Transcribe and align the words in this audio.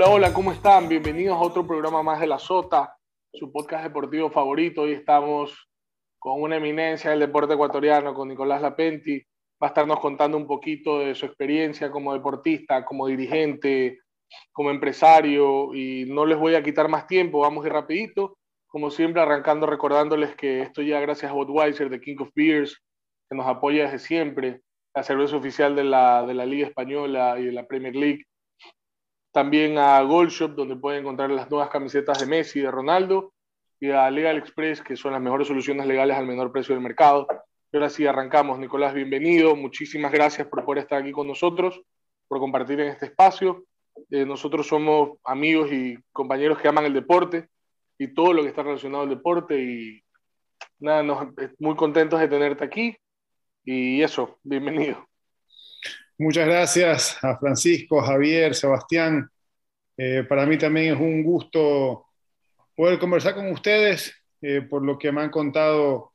Hola, 0.00 0.10
hola, 0.10 0.32
¿cómo 0.32 0.52
están? 0.52 0.88
Bienvenidos 0.88 1.36
a 1.36 1.40
otro 1.40 1.66
programa 1.66 2.04
más 2.04 2.20
de 2.20 2.28
La 2.28 2.38
Sota, 2.38 2.96
su 3.32 3.50
podcast 3.50 3.82
deportivo 3.82 4.30
favorito. 4.30 4.82
Hoy 4.82 4.92
estamos 4.92 5.68
con 6.20 6.40
una 6.40 6.54
eminencia 6.54 7.10
del 7.10 7.18
deporte 7.18 7.54
ecuatoriano, 7.54 8.14
con 8.14 8.28
Nicolás 8.28 8.62
Lapenti. 8.62 9.18
Va 9.60 9.66
a 9.66 9.66
estarnos 9.66 9.98
contando 9.98 10.36
un 10.36 10.46
poquito 10.46 11.00
de 11.00 11.16
su 11.16 11.26
experiencia 11.26 11.90
como 11.90 12.14
deportista, 12.14 12.84
como 12.84 13.08
dirigente, 13.08 13.98
como 14.52 14.70
empresario. 14.70 15.74
Y 15.74 16.04
no 16.06 16.26
les 16.26 16.38
voy 16.38 16.54
a 16.54 16.62
quitar 16.62 16.86
más 16.86 17.08
tiempo, 17.08 17.40
vamos 17.40 17.66
a 17.66 17.68
rapidito. 17.68 18.38
Como 18.68 18.92
siempre, 18.92 19.20
arrancando 19.20 19.66
recordándoles 19.66 20.36
que 20.36 20.62
esto 20.62 20.80
ya 20.80 21.00
gracias 21.00 21.32
a 21.32 21.34
Budweiser, 21.34 21.90
de 21.90 22.00
King 22.00 22.18
of 22.20 22.30
Beers, 22.36 22.80
que 23.28 23.36
nos 23.36 23.48
apoya 23.48 23.86
desde 23.86 23.98
siempre, 23.98 24.60
la 24.94 25.02
cerveza 25.02 25.36
oficial 25.36 25.74
de 25.74 25.82
la, 25.82 26.24
de 26.24 26.34
la 26.34 26.46
Liga 26.46 26.68
Española 26.68 27.34
y 27.40 27.46
de 27.46 27.52
la 27.52 27.66
Premier 27.66 27.96
League 27.96 28.28
también 29.38 29.78
a 29.78 30.02
Gold 30.02 30.30
Shop, 30.30 30.56
donde 30.56 30.74
pueden 30.74 31.02
encontrar 31.02 31.30
las 31.30 31.48
nuevas 31.48 31.70
camisetas 31.70 32.18
de 32.18 32.26
Messi 32.26 32.58
y 32.58 32.62
de 32.62 32.72
Ronaldo, 32.72 33.32
y 33.78 33.88
a 33.92 34.10
Legal 34.10 34.36
Express, 34.36 34.82
que 34.82 34.96
son 34.96 35.12
las 35.12 35.22
mejores 35.22 35.46
soluciones 35.46 35.86
legales 35.86 36.16
al 36.16 36.26
menor 36.26 36.50
precio 36.50 36.74
del 36.74 36.82
mercado. 36.82 37.28
Y 37.70 37.76
ahora 37.76 37.88
sí 37.88 38.04
arrancamos. 38.04 38.58
Nicolás, 38.58 38.94
bienvenido. 38.94 39.54
Muchísimas 39.54 40.10
gracias 40.10 40.48
por 40.48 40.76
estar 40.76 41.00
aquí 41.00 41.12
con 41.12 41.28
nosotros, 41.28 41.80
por 42.26 42.40
compartir 42.40 42.80
en 42.80 42.88
este 42.88 43.06
espacio. 43.06 43.62
Eh, 44.10 44.26
nosotros 44.26 44.66
somos 44.66 45.18
amigos 45.22 45.70
y 45.70 45.96
compañeros 46.10 46.58
que 46.58 46.66
aman 46.66 46.86
el 46.86 46.94
deporte 46.94 47.46
y 47.96 48.08
todo 48.08 48.32
lo 48.32 48.42
que 48.42 48.48
está 48.48 48.64
relacionado 48.64 49.04
al 49.04 49.10
deporte. 49.10 49.56
Y 49.56 50.02
nada, 50.80 51.04
nos, 51.04 51.28
muy 51.60 51.76
contentos 51.76 52.18
de 52.18 52.26
tenerte 52.26 52.64
aquí. 52.64 52.96
Y 53.64 54.02
eso, 54.02 54.40
bienvenido. 54.42 55.07
Muchas 56.20 56.48
gracias 56.48 57.16
a 57.22 57.38
Francisco, 57.38 58.02
Javier, 58.02 58.52
Sebastián. 58.52 59.30
Eh, 59.96 60.24
para 60.28 60.46
mí 60.46 60.58
también 60.58 60.94
es 60.94 61.00
un 61.00 61.22
gusto 61.22 62.06
poder 62.74 62.98
conversar 62.98 63.36
con 63.36 63.52
ustedes, 63.52 64.20
eh, 64.40 64.62
por 64.62 64.84
lo 64.84 64.98
que 64.98 65.12
me 65.12 65.20
han 65.20 65.30
contado, 65.30 66.14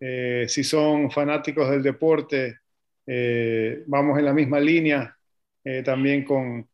eh, 0.00 0.46
si 0.48 0.64
son 0.64 1.10
fanáticos 1.10 1.68
del 1.68 1.82
deporte, 1.82 2.60
vamos 3.86 4.18
en 4.18 4.24
la 4.24 4.32
misma 4.32 4.58
línea, 4.58 5.14
también 5.84 6.24
con, 6.24 6.66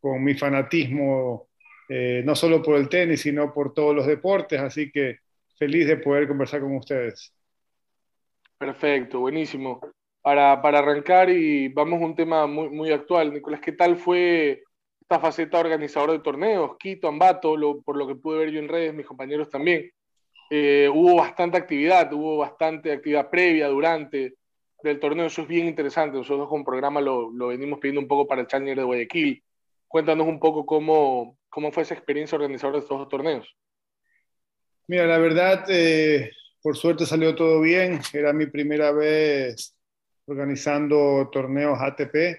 con, 0.00 0.22
mi 0.22 0.34
fanatismo, 0.34 1.48
no 1.88 2.34
solo 2.34 2.62
por 2.62 2.76
el 2.76 2.88
tenis, 2.90 3.22
sino 3.22 3.54
por 3.54 3.72
todos 3.72 3.94
los 3.94 4.06
deportes, 4.06 4.60
así 4.60 4.90
que 4.90 5.20
feliz 5.56 5.86
de 5.86 5.96
poder 5.96 6.28
conversar 6.28 6.60
con 6.60 6.76
ustedes. 6.76 7.32
Perfecto, 8.58 9.20
buenísimo 9.20 9.80
para, 10.22 10.52
arrancar 10.52 11.28
y 11.30 11.68
vamos 11.68 12.00
a 12.00 12.06
un 12.06 12.14
tema 12.14 12.46
muy, 12.46 12.70
muy 12.70 12.92
actual. 12.92 13.32
Nicolás, 13.32 13.60
¿qué 13.60 13.72
tal 13.72 13.96
fue 13.96 14.62
esta 15.00 15.18
faceta 15.18 15.58
organizador 15.58 16.12
de 16.12 16.20
torneos? 16.20 16.76
Quito, 16.78 17.08
Ambato, 17.08 17.56
por 17.84 17.96
lo 17.96 18.06
que 18.06 18.14
pude 18.14 18.38
ver 18.38 18.50
yo 18.50 18.60
en 18.60 18.68
redes, 18.68 18.94
mis 18.94 19.06
compañeros 19.06 19.50
también. 19.50 19.90
Eh, 20.48 20.88
hubo 20.92 21.16
bastante 21.16 21.58
actividad, 21.58 22.12
hubo 22.12 22.38
bastante 22.38 22.92
actividad 22.92 23.30
previa, 23.30 23.68
durante 23.68 24.34
del 24.82 24.98
torneo, 24.98 25.26
eso 25.26 25.42
es 25.42 25.48
bien 25.48 25.66
interesante. 25.66 26.18
Nosotros 26.18 26.48
con 26.48 26.64
programa 26.64 27.00
lo, 27.00 27.30
lo 27.30 27.48
venimos 27.48 27.78
pidiendo 27.78 28.00
un 28.00 28.08
poco 28.08 28.26
para 28.26 28.42
el 28.42 28.46
Challenger 28.46 28.78
de 28.78 28.84
Guayaquil. 28.84 29.42
Cuéntanos 29.86 30.26
un 30.26 30.40
poco 30.40 30.66
cómo, 30.66 31.38
cómo 31.48 31.70
fue 31.70 31.84
esa 31.84 31.94
experiencia 31.94 32.36
organizadora 32.36 32.78
de 32.78 32.82
estos 32.82 32.98
dos 32.98 33.08
torneos. 33.08 33.56
Mira, 34.88 35.06
la 35.06 35.18
verdad, 35.18 35.64
eh, 35.68 36.32
por 36.62 36.76
suerte 36.76 37.06
salió 37.06 37.34
todo 37.34 37.60
bien. 37.60 38.00
Era 38.12 38.32
mi 38.32 38.46
primera 38.46 38.90
vez 38.90 39.76
organizando 40.26 41.28
torneos 41.32 41.78
ATP. 41.80 42.38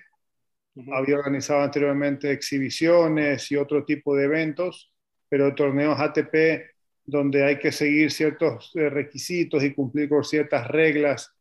Había 0.92 1.18
organizado 1.18 1.62
anteriormente 1.62 2.32
exhibiciones 2.32 3.52
y 3.52 3.56
otro 3.56 3.86
tipo 3.86 4.16
de 4.16 4.26
eventos, 4.26 4.92
pero 5.30 5.54
torneos 5.54 6.00
ATP 6.00 6.74
donde 7.06 7.44
hay 7.44 7.60
que 7.60 7.72
seguir 7.72 8.12
ciertos 8.12 8.72
eh, 8.76 8.90
requisitos 8.90 9.64
y 9.64 9.74
cumplir 9.74 10.10
con 10.10 10.24
ciertas 10.24 10.68
reglas 10.68 11.32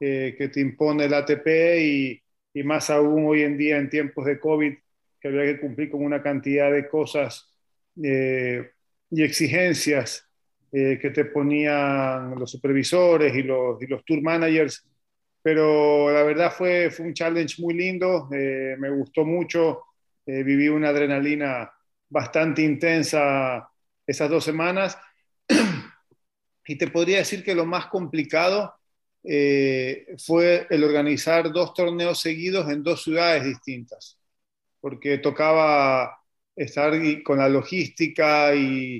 eh, 0.00 0.34
que 0.38 0.48
te 0.48 0.60
impone 0.60 1.06
el 1.06 1.14
ATP 1.14 1.46
y, 1.80 2.22
y, 2.54 2.62
más 2.62 2.88
aún 2.88 3.26
hoy 3.26 3.42
en 3.42 3.58
día 3.58 3.78
en 3.78 3.90
tiempos 3.90 4.24
de 4.26 4.38
COVID, 4.38 4.74
que 5.20 5.28
había 5.28 5.44
que 5.44 5.60
cumplir 5.60 5.90
con 5.90 6.04
una 6.04 6.22
cantidad 6.22 6.72
de 6.72 6.88
cosas 6.88 7.52
eh, 8.02 8.70
y 9.10 9.22
exigencias 9.22 10.24
que 10.70 11.10
te 11.14 11.24
ponían 11.24 12.38
los 12.38 12.50
supervisores 12.50 13.34
y 13.34 13.42
los, 13.42 13.82
y 13.82 13.86
los 13.86 14.04
tour 14.04 14.20
managers 14.20 14.86
pero 15.50 16.12
la 16.12 16.24
verdad 16.24 16.52
fue, 16.52 16.90
fue 16.90 17.06
un 17.06 17.14
challenge 17.14 17.62
muy 17.62 17.72
lindo, 17.72 18.28
eh, 18.30 18.76
me 18.78 18.90
gustó 18.90 19.24
mucho, 19.24 19.84
eh, 20.26 20.42
viví 20.42 20.68
una 20.68 20.90
adrenalina 20.90 21.72
bastante 22.06 22.60
intensa 22.60 23.66
esas 24.06 24.28
dos 24.28 24.44
semanas. 24.44 24.98
Y 26.70 26.76
te 26.76 26.88
podría 26.88 27.16
decir 27.16 27.42
que 27.42 27.54
lo 27.54 27.64
más 27.64 27.86
complicado 27.86 28.74
eh, 29.24 30.08
fue 30.18 30.66
el 30.68 30.84
organizar 30.84 31.50
dos 31.50 31.72
torneos 31.72 32.20
seguidos 32.20 32.70
en 32.70 32.82
dos 32.82 33.04
ciudades 33.04 33.42
distintas, 33.42 34.18
porque 34.78 35.16
tocaba 35.16 36.20
estar 36.54 36.92
con 37.22 37.38
la 37.38 37.48
logística 37.48 38.54
y, 38.54 38.98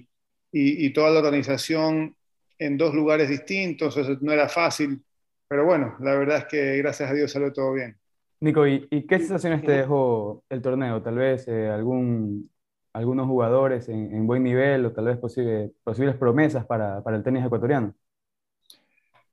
y, 0.51 0.87
y 0.87 0.93
toda 0.95 1.11
la 1.11 1.19
organización 1.19 2.17
en 2.59 2.79
dos 2.79 2.95
lugares 2.95 3.29
distintos, 3.29 3.95
entonces 3.99 4.23
no 4.23 4.33
era 4.33 4.49
fácil 4.49 5.03
pero 5.49 5.65
bueno, 5.65 5.97
la 6.01 6.15
verdad 6.15 6.39
es 6.39 6.45
que 6.45 6.77
gracias 6.77 7.11
a 7.11 7.15
Dios 7.15 7.33
salió 7.33 7.53
todo 7.53 7.73
bien. 7.73 7.99
Nico, 8.41 8.67
¿y, 8.67 8.87
qué 9.07 9.19
sensaciones 9.19 9.65
te 9.65 9.73
dejó 9.73 10.45
el 10.49 10.63
torneo? 10.63 11.03
Tal 11.03 11.17
vez 11.17 11.49
eh, 11.49 11.69
algún, 11.69 12.51
algunos 12.93 13.27
jugadores 13.27 13.89
en, 13.89 14.27
buen 14.27 14.45
nivel 14.45 14.87
o 14.87 14.93
tal 14.93 15.07
vez 15.07 15.19
posible, 15.19 15.73
posibles 15.83 16.17
promesas 16.17 16.65
para, 16.65 17.03
para, 17.03 17.17
el 17.17 17.25
tenis 17.25 17.45
ecuatoriano. 17.45 17.95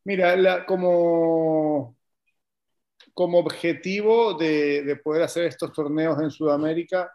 Mira, 0.05 0.65
como, 0.65 1.95
como 3.13 3.39
objetivo 3.39 4.33
de, 4.35 4.83
de, 4.83 4.95
poder 4.95 5.23
hacer 5.23 5.45
estos 5.45 5.71
torneos 5.71 6.19
en 6.21 6.31
Sudamérica, 6.31 7.11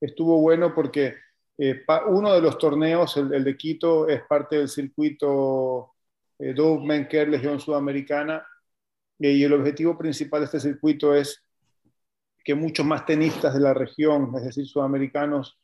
estuvo 0.00 0.40
bueno 0.40 0.74
porque 0.74 1.14
eh, 1.58 1.82
uno 2.08 2.32
de 2.32 2.40
los 2.40 2.56
torneos, 2.58 3.16
el, 3.16 3.34
el, 3.34 3.44
de 3.44 3.56
Quito, 3.56 4.08
es 4.08 4.22
parte 4.22 4.56
del 4.56 4.68
circuito 4.68 5.93
eh, 6.50 6.54
Doveman 6.54 7.08
Legión 7.10 7.60
Sudamericana, 7.60 8.46
eh, 9.18 9.32
y 9.32 9.44
el 9.44 9.52
objetivo 9.52 9.96
principal 9.96 10.40
de 10.40 10.46
este 10.46 10.60
circuito 10.60 11.14
es 11.14 11.42
que 12.44 12.54
muchos 12.54 12.84
más 12.84 13.06
tenistas 13.06 13.54
de 13.54 13.60
la 13.60 13.72
región, 13.72 14.32
es 14.36 14.44
decir, 14.44 14.66
sudamericanos, 14.66 15.58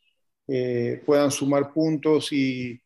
eh, 0.47 1.01
puedan 1.05 1.31
sumar 1.31 1.71
puntos 1.71 2.31
y, 2.33 2.81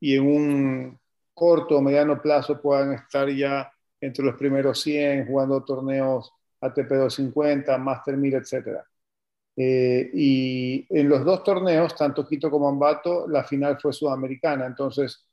y, 0.00 0.16
en 0.16 0.26
un 0.26 0.98
corto 1.32 1.76
o 1.76 1.82
mediano 1.82 2.20
plazo 2.20 2.60
puedan 2.60 2.92
estar 2.94 3.28
ya 3.30 3.70
entre 4.00 4.24
los 4.24 4.36
primeros 4.36 4.80
100 4.80 5.26
jugando 5.26 5.64
torneos 5.64 6.32
ATP 6.60 6.88
250, 6.88 7.78
Master 7.78 8.16
1000, 8.16 8.34
etc. 8.34 8.80
Eh, 9.56 10.10
y 10.14 10.86
en 10.90 11.08
los 11.08 11.24
dos 11.24 11.42
torneos, 11.44 11.94
tanto 11.96 12.26
Quito 12.26 12.50
como 12.50 12.68
Ambato, 12.68 13.26
la 13.28 13.44
final 13.44 13.78
fue 13.80 13.92
sudamericana. 13.92 14.66
Entonces, 14.66 15.27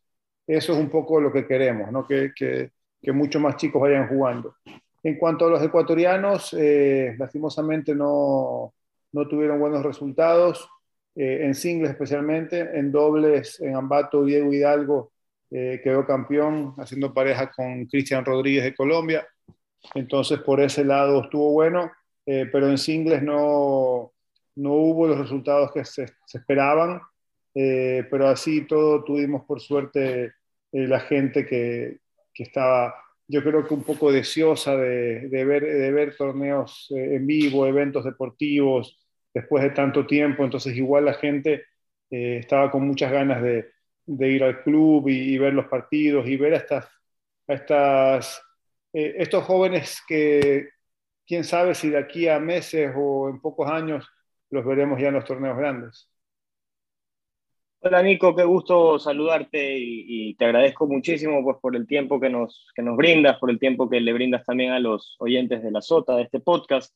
eso 0.47 0.73
es 0.73 0.79
un 0.79 0.89
poco 0.89 1.19
lo 1.19 1.31
que 1.31 1.47
queremos, 1.47 1.91
¿no? 1.91 2.07
que, 2.07 2.71
muchos 3.13 3.41
más 3.41 3.57
chicos 3.57 3.81
vayan 3.81 4.07
jugando. 4.07 4.55
En 5.03 5.17
cuanto 5.17 5.45
a 5.45 5.49
los 5.49 5.61
ecuatorianos, 5.61 6.55
eh, 6.57 7.15
lastimosamente 7.19 7.93
no, 7.93 8.73
tuvieron 9.29 9.59
buenos 9.59 9.83
resultados, 9.83 10.67
eh, 11.15 11.41
en 11.43 11.53
singles 11.53 11.91
especialmente, 11.91 12.59
en 12.59 12.91
dobles, 12.91 13.59
en 13.61 13.75
Ambato, 13.75 14.25
Diego 14.25 14.51
Hidalgo 14.51 15.11
eh, 15.51 15.79
quedó 15.83 16.05
campeón 16.05 16.73
haciendo 16.77 17.13
pareja 17.13 17.51
con 17.51 17.85
Cristian 17.85 18.25
Rodríguez 18.25 18.63
de 18.63 18.75
Colombia, 18.75 19.27
entonces 19.93 20.39
por 20.39 20.59
ese 20.59 20.83
lado 20.83 21.23
estuvo 21.23 21.51
bueno, 21.51 21.91
pero 22.25 22.67
en 22.67 22.79
singles 22.79 23.21
no, 23.21 24.11
no 24.55 24.73
hubo 24.73 25.05
los 25.05 25.19
resultados 25.19 25.71
que 25.71 25.85
se 25.85 26.07
esperaban. 26.33 26.99
Eh, 27.55 28.05
pero 28.11 28.27
así 28.27 28.67
todo 28.67 29.03
tuvimos 29.03 29.45
por 29.45 29.61
suerte 29.61 30.25
eh, 30.25 30.31
la 30.71 30.99
gente 30.99 31.45
que, 31.45 31.99
que, 32.33 32.43
estaba, 32.43 32.93
yo 33.27 33.41
creo 33.43 33.65
que 33.65 33.73
un 33.73 33.83
poco 33.83 34.11
deseosa 34.11 34.75
de, 34.75 35.29
de 35.29 35.45
ver, 35.45 35.63
de 35.63 35.91
ver 35.91 36.17
torneos 36.17 36.91
eh, 36.95 37.15
en 37.15 37.25
vivo, 37.25 37.65
eventos 37.65 38.03
deportivos, 38.03 38.99
después 39.33 39.63
de 39.63 39.69
tanto 39.71 40.05
tiempo, 40.05 40.43
entonces 40.43 40.75
igual 40.75 41.05
la 41.05 41.13
gente 41.13 41.65
estaba 42.09 42.71
con 42.71 42.87
muchas 42.87 43.11
ganas 43.11 43.41
de, 43.41 43.71
de 44.05 44.29
ir 44.29 44.43
al 44.43 44.63
club 44.63 45.09
y, 45.09 45.37
ver 45.37 45.53
los 45.53 45.67
partidos 45.67 46.25
y 46.27 46.37
ver 46.37 46.53
a, 46.55 46.87
estas, 47.47 48.41
estos 48.93 49.43
jóvenes 49.43 50.01
que, 50.07 50.69
quién 51.27 51.43
sabe 51.43 51.75
si 51.75 51.89
de 51.89 51.97
aquí 51.97 52.27
a 52.27 52.39
meses 52.39 52.91
o 52.95 53.29
en 53.29 53.41
pocos 53.41 53.69
años 53.69 54.07
los 54.49 54.65
veremos 54.65 54.99
ya 55.01 55.09
en 55.09 55.15
los 55.15 55.25
torneos 55.25 55.57
grandes. 55.57 56.09
Hola 57.87 58.01
Nico, 58.01 58.35
qué 58.35 58.43
gusto 58.43 58.97
saludarte 58.97 59.77
y, 59.77 60.33
te 60.39 60.45
agradezco 60.45 60.87
muchísimo 60.87 61.43
pues, 61.43 61.57
por 61.61 61.75
el 61.75 61.85
tiempo 61.85 62.19
que 62.19 62.31
nos, 62.31 62.65
que 62.75 62.81
nos 62.81 62.97
brindas, 62.97 63.37
por 63.37 63.51
el 63.51 63.59
tiempo 63.59 63.87
que 63.87 64.01
le 64.01 64.11
brindas 64.11 64.43
también 64.43 64.71
a 64.71 64.79
los 64.79 65.15
oyentes 65.19 65.61
de 65.61 65.69
la 65.69 65.83
Sota, 65.83 66.15
de 66.15 66.23
este 66.23 66.39
podcast. 66.39 66.95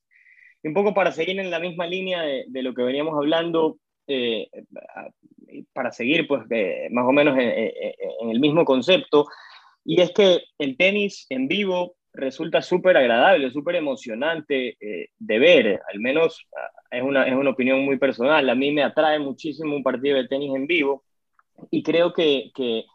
Y 0.63 0.69
un 0.69 0.74
poco 0.74 0.95
para 0.95 1.12
seguir 1.12 1.39
en 1.39 1.51
la 1.51 1.59
misma 1.59 1.86
línea 1.86 2.24
de, 2.24 2.63
lo 2.63 2.74
que 2.74 2.81
veníamos 2.81 3.13
hablando, 3.15 3.77
eh, 4.07 4.50
para 5.74 5.91
seguir 5.91 6.27
pues 6.27 6.41
más 6.89 7.06
o 7.06 7.12
menos 7.12 7.38
en, 7.38 8.31
el 8.31 8.39
mismo 8.39 8.65
concepto, 8.65 9.27
y 9.86 10.01
es 10.01 10.09
que 10.12 10.41
el 10.57 10.75
tenis 10.75 11.27
en 11.30 11.47
vivo 11.47 11.97
resulta 12.19 12.62
súper 12.62 12.98
agradable, 12.98 13.51
súper 13.51 13.75
emocionante 13.75 14.77
de 15.18 15.39
ver, 15.39 15.81
al 15.92 16.00
menos 16.00 16.45
ah, 16.56 16.69
es 16.92 17.04
una, 17.04 17.27
es 17.27 17.33
una 17.33 17.51
opinión 17.51 17.83
muy 17.86 17.98
personal, 17.98 18.50
a 18.50 18.56
mí 18.56 18.71
me 18.71 18.83
atrae 18.83 19.19
muchísimo 19.19 19.75
un 19.75 19.83
partido 19.83 20.18
de 20.18 20.27
tenis 20.27 20.54
en 20.56 20.68
vivo 20.68 21.04
y 21.71 21.83
creo 21.83 22.13
que, 22.13 22.51
que 22.56 22.86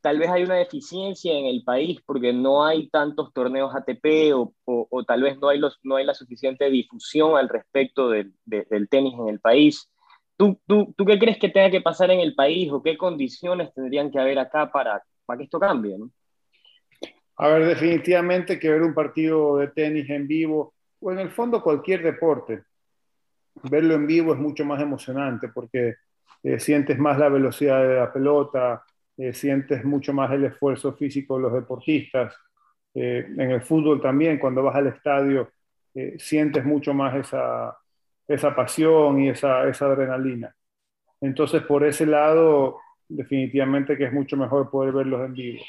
tal 0.00 0.18
vez 0.18 0.30
hay 0.30 0.44
una 0.44 0.56
deficiencia 0.56 1.32
en 1.32 1.46
el 1.46 1.62
país 1.64 2.00
porque 2.04 2.32
no 2.32 2.64
hay 2.64 2.88
tantos 2.88 3.32
torneos 3.32 3.74
ATP 3.74 4.32
o, 4.34 4.54
o, 4.64 5.04
tal 5.04 5.22
vez 5.22 5.38
no 5.38 5.48
hay, 5.48 5.58
los, 5.58 5.78
no 5.82 5.96
hay 5.96 6.04
la 6.04 6.14
suficiente 6.14 6.70
difusión 6.70 7.36
al 7.36 7.48
respecto 7.48 8.08
del, 8.10 8.32
del 8.44 8.88
tenis 8.88 9.14
en 9.18 9.28
el 9.28 9.40
país. 9.40 9.90
¿Tú, 10.36 10.60
tú, 10.66 10.94
¿Tú, 10.96 11.04
qué 11.04 11.18
crees 11.18 11.38
que 11.38 11.48
tenga 11.48 11.70
que 11.70 11.80
pasar 11.80 12.10
en 12.10 12.20
el 12.20 12.34
país 12.34 12.70
o 12.70 12.82
qué 12.82 12.96
condiciones 12.96 13.72
tendrían 13.74 14.10
que 14.10 14.20
haber 14.20 14.38
acá 14.38 14.70
para, 14.70 15.02
para 15.26 15.38
que 15.38 15.44
esto 15.44 15.58
cambie? 15.58 15.98
¿no? 15.98 16.10
A 17.38 17.48
ver, 17.48 17.66
definitivamente 17.66 18.58
que 18.58 18.70
ver 18.70 18.82
un 18.82 18.94
partido 18.94 19.58
de 19.58 19.68
tenis 19.68 20.10
en 20.10 20.26
vivo 20.26 20.74
o 21.00 21.12
en 21.12 21.20
el 21.20 21.30
fondo 21.30 21.62
cualquier 21.62 22.02
deporte, 22.02 22.64
verlo 23.62 23.94
en 23.94 24.06
vivo 24.06 24.32
es 24.32 24.38
mucho 24.40 24.64
más 24.64 24.80
emocionante 24.82 25.48
porque 25.48 25.94
eh, 26.42 26.58
sientes 26.58 26.98
más 26.98 27.18
la 27.18 27.28
velocidad 27.28 27.86
de 27.86 27.96
la 27.96 28.12
pelota, 28.12 28.82
eh, 29.16 29.32
sientes 29.32 29.84
mucho 29.84 30.12
más 30.12 30.32
el 30.32 30.44
esfuerzo 30.44 30.94
físico 30.94 31.36
de 31.36 31.42
los 31.42 31.52
deportistas. 31.52 32.34
Eh, 32.94 33.26
en 33.26 33.50
el 33.52 33.62
fútbol 33.62 34.00
también, 34.00 34.38
cuando 34.38 34.62
vas 34.62 34.76
al 34.76 34.88
estadio, 34.88 35.50
sientes 36.18 36.64
mucho 36.64 36.94
más 36.94 37.16
esa, 37.16 37.76
esa 38.28 38.54
pasión 38.54 39.20
y 39.20 39.30
esa, 39.30 39.68
esa, 39.68 39.86
adrenalina. 39.86 40.54
Entonces, 41.20 41.62
por 41.62 41.84
ese 41.84 42.06
lado, 42.06 42.78
definitivamente 43.08 43.96
que 43.96 44.04
es 44.04 44.12
mucho 44.12 44.36
mejor 44.36 44.70
poder 44.70 44.94
verlos 44.94 45.26
en 45.26 45.34
vivo. 45.34 45.64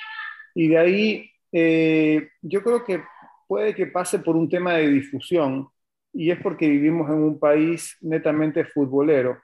Y 0.54 0.68
de 0.68 0.78
ahí, 0.78 1.32
yo 1.52 2.64
creo 2.64 2.84
que 2.86 3.04
puede 3.48 3.74
que 3.74 3.88
pase 3.88 4.20
por 4.20 4.36
un 4.36 4.50
tema 4.50 4.74
de 4.76 4.88
difusión, 4.88 5.68
y 6.14 6.32
es 6.32 6.40
porque 6.42 6.68
vivimos 6.68 7.10
en 7.10 7.16
un 7.16 7.40
país 7.40 7.98
netamente 8.02 8.66
futbolero, 8.66 9.42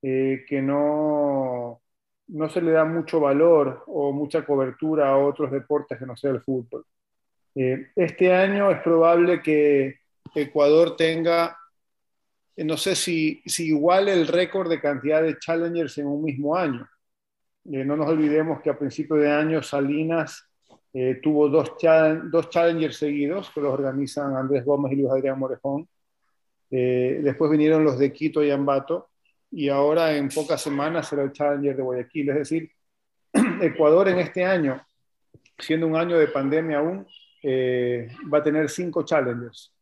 que 0.00 0.60
no, 0.62 1.80
no 2.32 2.48
se 2.48 2.62
le 2.62 2.72
da 2.72 2.84
mucho 2.84 3.20
valor 3.20 3.84
o 3.86 4.12
mucha 4.12 4.44
cobertura 4.44 5.10
a 5.10 5.18
otros 5.18 5.50
deportes 5.50 5.98
que 5.98 6.06
no 6.06 6.16
sea 6.16 6.30
el 6.30 6.40
fútbol. 6.40 6.84
Eh, 7.54 7.88
este 7.94 8.32
año 8.32 8.70
es 8.70 8.80
probable 8.80 9.42
que 9.42 9.96
Ecuador 10.34 10.96
tenga, 10.96 11.56
eh, 12.56 12.64
no 12.64 12.76
sé 12.78 12.94
si, 12.94 13.42
si 13.44 13.66
igual 13.66 14.08
el 14.08 14.26
récord 14.26 14.70
de 14.70 14.80
cantidad 14.80 15.22
de 15.22 15.38
challengers 15.38 15.98
en 15.98 16.06
un 16.06 16.22
mismo 16.22 16.56
año. 16.56 16.88
Eh, 17.70 17.84
no 17.84 17.96
nos 17.96 18.08
olvidemos 18.08 18.62
que 18.62 18.70
a 18.70 18.78
principio 18.78 19.16
de 19.16 19.30
año 19.30 19.62
Salinas 19.62 20.48
tuvo 21.22 21.48
dos, 21.48 21.72
dos 22.24 22.50
challengers 22.50 22.96
seguidos 22.96 23.50
que 23.54 23.60
los 23.60 23.72
organizan 23.72 24.36
Andrés 24.36 24.64
Gómez 24.64 24.92
y 24.92 24.96
Luis 24.96 25.10
Adrián 25.10 25.38
Morejón. 25.38 25.88
después 26.70 27.50
vinieron 27.50 27.82
los 27.84 27.98
de 27.98 28.12
Quito 28.12 28.44
y 28.44 28.50
Ambato 28.50 29.08
y 29.52 29.68
ahora 29.68 30.16
en 30.16 30.30
pocas 30.30 30.62
semanas 30.62 31.08
será 31.08 31.22
el 31.22 31.32
Challenger 31.32 31.76
de 31.76 31.82
Guayaquil. 31.82 32.30
Es 32.30 32.36
decir, 32.36 32.70
Ecuador 33.60 34.08
en 34.08 34.18
este 34.18 34.44
año, 34.44 34.84
siendo 35.58 35.86
un 35.86 35.94
año 35.94 36.18
de 36.18 36.28
pandemia 36.28 36.78
aún, 36.78 37.06
eh, 37.42 38.08
va 38.32 38.38
a 38.38 38.42
tener 38.42 38.70
cinco 38.70 39.04
Challengers. 39.04 39.74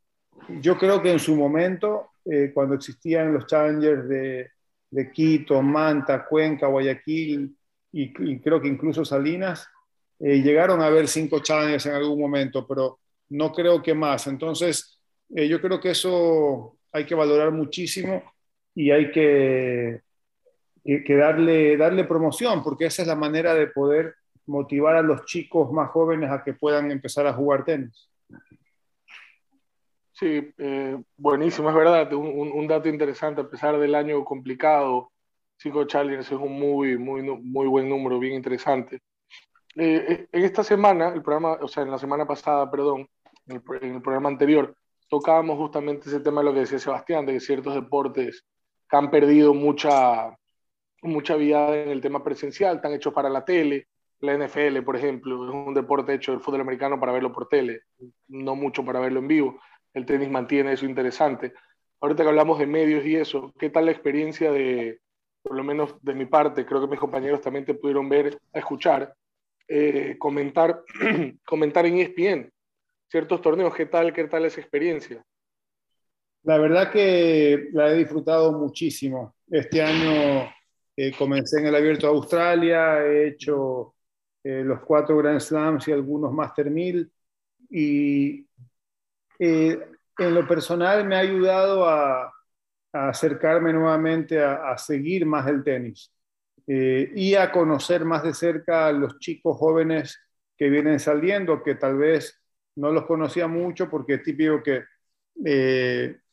Yo 0.60 0.76
creo 0.76 1.00
que 1.00 1.12
en 1.12 1.20
su 1.20 1.36
momento, 1.36 2.10
eh, 2.24 2.50
cuando 2.52 2.74
existían 2.74 3.32
los 3.32 3.46
Challengers 3.46 4.08
de, 4.08 4.50
de, 4.90 5.12
Quito, 5.12 5.62
Manta, 5.62 6.24
Cuenca, 6.26 6.66
Guayaquil 6.66 7.56
y, 7.92 8.40
creo 8.40 8.60
que 8.60 8.68
incluso 8.68 9.04
Salinas, 9.04 9.68
eh, 10.20 10.42
llegaron 10.42 10.80
a 10.82 10.86
haber 10.86 11.08
cinco 11.08 11.40
Challengers 11.40 11.86
en 11.86 11.94
algún 11.94 12.20
momento, 12.20 12.66
pero 12.66 13.00
no 13.30 13.52
creo 13.52 13.82
que 13.82 13.94
más. 13.94 14.26
Entonces, 14.26 15.00
yo 15.28 15.60
creo 15.60 15.80
que 15.80 15.90
eso 15.90 16.76
hay 16.92 17.06
que 17.06 17.14
valorar 17.14 17.52
muchísimo 17.52 18.22
y 18.74 18.90
hay 18.90 19.10
que, 19.10 20.02
darle, 20.84 21.76
darle 21.76 22.04
promoción, 22.04 22.62
porque 22.62 22.86
esa 22.86 23.02
es 23.02 23.08
la 23.08 23.16
manera 23.16 23.54
de 23.54 23.68
poder 23.68 24.14
motivar 24.46 24.96
a 24.96 25.02
los 25.02 25.24
chicos 25.24 25.72
más 25.72 25.90
jóvenes 25.90 26.30
a 26.30 26.42
que 26.42 26.54
puedan 26.54 26.90
empezar 26.90 27.26
a 27.26 27.32
jugar 27.32 27.64
tenis. 27.64 28.08
Sí, 30.12 30.52
eh, 30.58 30.98
buenísimo, 31.16 31.70
es 31.70 31.74
verdad, 31.74 32.12
un, 32.12 32.52
un, 32.52 32.66
dato 32.66 32.88
interesante, 32.88 33.40
a 33.40 33.48
pesar 33.48 33.78
del 33.78 33.94
año 33.94 34.22
complicado, 34.22 35.10
cinco 35.56 35.84
challengers 35.84 36.26
es 36.26 36.38
un 36.38 36.58
muy, 36.58 36.98
muy, 36.98 37.22
muy 37.22 37.66
buen 37.66 37.88
número, 37.88 38.18
bien 38.18 38.34
interesante. 38.34 39.00
Eh, 39.76 40.04
eh, 40.08 40.28
en 40.32 40.44
esta 40.44 40.64
semana, 40.64 41.08
el 41.14 41.22
programa, 41.22 41.58
o 41.60 41.68
sea, 41.68 41.82
en 41.82 41.90
la 41.90 41.98
semana 41.98 42.26
pasada, 42.26 42.70
perdón, 42.70 43.08
en 43.46 43.56
el, 43.56 43.82
en 43.82 43.94
el 43.96 44.02
programa 44.02 44.28
anterior, 44.28 44.76
tocábamos 45.08 45.58
justamente 45.58 46.08
ese 46.08 46.20
tema 46.20 46.40
de 46.40 46.46
lo 46.46 46.54
que 46.54 46.60
decía 46.60 46.78
Sebastián, 46.78 47.26
de 47.26 47.34
que 47.34 47.40
ciertos 47.40 47.74
deportes 47.74 48.44
que 48.88 48.96
han 48.96 49.10
perdido 49.10 49.54
mucha, 49.54 50.36
mucha 51.02 51.36
vida 51.36 51.76
en 51.76 51.90
el 51.90 52.00
tema 52.00 52.24
presencial, 52.24 52.76
están 52.76 52.92
hechos 52.92 53.12
para 53.12 53.28
la 53.28 53.44
tele. 53.44 53.88
La 54.20 54.34
NFL, 54.36 54.82
por 54.82 54.96
ejemplo, 54.96 55.46
es 55.46 55.54
un 55.54 55.74
deporte 55.74 56.14
hecho 56.14 56.32
del 56.32 56.40
fútbol 56.40 56.60
americano 56.60 57.00
para 57.00 57.12
verlo 57.12 57.32
por 57.32 57.48
tele, 57.48 57.82
no 58.28 58.54
mucho 58.54 58.84
para 58.84 59.00
verlo 59.00 59.20
en 59.20 59.28
vivo. 59.28 59.60
El 59.94 60.04
tenis 60.04 60.30
mantiene 60.30 60.72
eso 60.72 60.86
interesante. 60.86 61.54
Ahorita 62.00 62.22
que 62.22 62.28
hablamos 62.28 62.58
de 62.58 62.66
medios 62.66 63.04
y 63.04 63.16
eso, 63.16 63.52
¿qué 63.58 63.70
tal 63.70 63.86
la 63.86 63.92
experiencia 63.92 64.52
de, 64.52 65.00
por 65.42 65.56
lo 65.56 65.64
menos 65.64 65.96
de 66.02 66.14
mi 66.14 66.26
parte, 66.26 66.66
creo 66.66 66.80
que 66.80 66.86
mis 66.86 67.00
compañeros 67.00 67.40
también 67.40 67.64
te 67.64 67.74
pudieron 67.74 68.08
ver, 68.08 68.38
escuchar, 68.52 69.14
eh, 69.72 70.16
comentar, 70.18 70.82
comentar 71.46 71.86
en 71.86 71.98
ESPN 71.98 72.52
ciertos 73.08 73.40
torneos? 73.40 73.72
¿Qué 73.74 73.86
tal, 73.86 74.12
qué 74.12 74.24
tal 74.24 74.44
esa 74.44 74.60
experiencia? 74.60 75.24
La 76.42 76.58
verdad 76.58 76.90
que 76.90 77.68
la 77.72 77.92
he 77.92 77.98
disfrutado 77.98 78.52
muchísimo. 78.52 79.36
Este 79.48 79.80
año 79.80 80.50
eh, 80.96 81.12
comencé 81.16 81.60
en 81.60 81.66
el 81.66 81.74
Abierto 81.76 82.08
de 82.08 82.12
Australia, 82.14 83.00
he 83.06 83.28
hecho 83.28 83.94
eh, 84.42 84.64
los 84.64 84.80
cuatro 84.80 85.16
Grand 85.18 85.40
Slams 85.40 85.86
y 85.86 85.92
algunos 85.92 86.32
Master 86.32 86.68
1000 86.68 87.08
y 87.70 88.46
eh, 89.38 89.78
en 90.18 90.34
lo 90.34 90.48
personal 90.48 91.06
me 91.06 91.14
ha 91.14 91.20
ayudado 91.20 91.88
a, 91.88 92.32
acercarme 92.92 93.72
nuevamente 93.72 94.42
a, 94.42 94.72
a, 94.72 94.76
seguir 94.76 95.24
más 95.24 95.46
el 95.46 95.62
tenis 95.62 96.12
y 96.66 97.34
a 97.34 97.50
conocer 97.50 98.04
más 98.04 98.22
de 98.22 98.34
cerca 98.34 98.86
a 98.86 98.92
los 98.92 99.18
chicos 99.18 99.56
jóvenes 99.56 100.18
que 100.56 100.68
vienen 100.70 101.00
saliendo, 101.00 101.62
que 101.62 101.74
tal 101.74 101.96
vez 101.96 102.40
no 102.76 102.92
los 102.92 103.06
conocía 103.06 103.46
mucho 103.46 103.88
porque 103.90 104.14
es 104.14 104.22
típico 104.22 104.62
que 104.62 104.84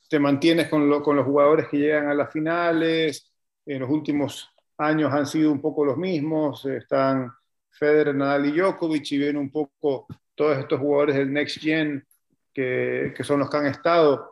te 0.09 0.19
mantienes 0.19 0.69
con, 0.69 1.01
con, 1.01 1.15
los 1.15 1.25
jugadores 1.25 1.67
que 1.67 1.77
llegan 1.77 2.07
a 2.07 2.13
las 2.13 2.31
finales. 2.31 3.31
En 3.65 3.81
los 3.81 3.89
últimos 3.89 4.49
años 4.77 5.11
han 5.13 5.25
sido 5.25 5.51
un 5.51 5.61
poco 5.61 5.85
los 5.85 5.97
mismos. 5.97 6.65
Están 6.65 7.31
Federer, 7.69 8.15
Nadal 8.15 8.45
y 8.47 8.51
Djokovic 8.57 9.11
y 9.11 9.17
vienen 9.17 9.37
un 9.37 9.51
poco 9.51 10.07
todos 10.35 10.57
estos 10.57 10.79
jugadores 10.79 11.15
del 11.15 11.31
Next 11.31 11.59
Gen 11.59 12.05
que, 12.53 13.13
que 13.15 13.23
son 13.23 13.39
los 13.39 13.49
que 13.49 13.57
han 13.57 13.67
estado 13.67 14.31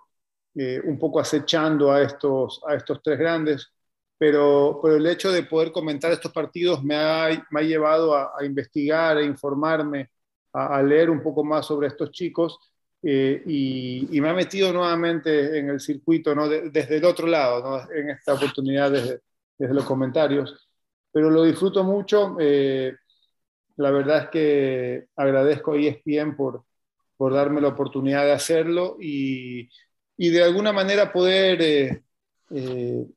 eh, 0.55 0.81
un 0.83 0.97
poco 0.97 1.19
acechando 1.19 1.91
a 1.91 2.01
estos, 2.01 2.61
a 2.67 2.75
estos 2.75 3.01
tres 3.03 3.19
grandes. 3.19 3.73
Pero, 4.17 4.79
pero 4.81 4.95
el 4.95 5.05
hecho 5.07 5.31
de 5.31 5.43
poder 5.43 5.71
comentar 5.71 6.11
estos 6.11 6.31
partidos 6.31 6.83
me 6.83 6.95
ha, 6.95 7.45
me 7.51 7.59
ha 7.61 7.63
llevado 7.63 8.15
a, 8.15 8.31
a 8.39 8.45
investigar, 8.45 9.17
a 9.17 9.23
informarme, 9.23 10.09
a, 10.53 10.77
a 10.77 10.83
leer 10.83 11.09
un 11.09 11.21
poco 11.21 11.43
más 11.43 11.65
sobre 11.65 11.87
estos 11.87 12.11
chicos 12.11 12.59
eh, 13.07 13.43
y, 13.45 14.19
me 14.19 14.29
ha 14.29 14.33
metido 14.33 14.73
nuevamente 14.73 15.59
en 15.59 15.69
el 15.69 15.79
circuito, 15.79 16.33
¿no? 16.33 16.49
desde 16.49 16.97
el 16.97 17.05
otro 17.05 17.27
lado, 17.27 17.61
¿no? 17.61 17.91
en 17.93 18.09
esta 18.09 18.33
oportunidad 18.33 18.89
desde, 18.91 19.21
desde, 19.59 19.73
los 19.75 19.85
comentarios. 19.85 20.67
Pero 21.11 21.29
lo 21.29 21.43
disfruto 21.43 21.83
mucho. 21.83 22.35
Eh, 22.39 22.95
la 23.77 23.91
verdad 23.91 24.23
es 24.23 24.29
que 24.29 25.05
agradezco 25.15 25.73
a 25.73 25.77
ESPN 25.77 26.35
por, 26.35 26.63
por 27.15 27.33
darme 27.33 27.61
la 27.61 27.67
oportunidad 27.69 28.25
de 28.25 28.31
hacerlo 28.31 28.97
y, 28.99 29.69
y 30.17 30.29
de 30.29 30.43
alguna 30.43 30.73
manera 30.73 31.13
poder, 31.13 31.61
eh, 31.61 33.07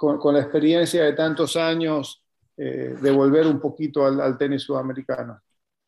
con, 0.00 0.18
con, 0.18 0.34
la 0.34 0.40
experiencia 0.40 1.04
de 1.04 1.12
tantos 1.12 1.56
años, 1.56 2.24
devolver 2.56 3.46
un 3.46 3.58
poquito 3.58 4.06
al, 4.06 4.20
al 4.20 4.36
tenis 4.36 4.62
sudamericano. 4.62 5.40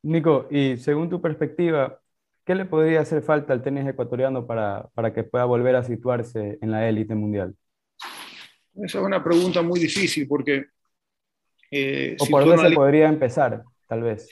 Nico, 0.02 0.46
y 0.50 0.78
según 0.78 1.10
tu 1.10 1.20
perspectiva, 1.20 2.02
¿Qué 2.44 2.56
le 2.56 2.64
podría 2.64 3.00
hacer 3.00 3.22
falta 3.22 3.52
al 3.52 3.62
tenis 3.62 3.86
ecuatoriano 3.86 4.46
para, 4.46 4.88
para 4.94 5.12
que 5.14 5.22
pueda 5.22 5.44
volver 5.44 5.76
a 5.76 5.84
situarse 5.84 6.58
en 6.60 6.72
la 6.72 6.88
élite 6.88 7.14
mundial? 7.14 7.54
Esa 8.74 8.98
es 8.98 9.04
una 9.04 9.22
pregunta 9.22 9.62
muy 9.62 9.78
difícil 9.78 10.26
porque... 10.26 10.66
Eh, 11.70 12.16
o 12.18 12.26
por 12.26 12.44
dónde 12.44 12.68
se 12.68 12.74
podría 12.74 13.08
empezar, 13.08 13.62
tal 13.88 14.02
vez. 14.02 14.28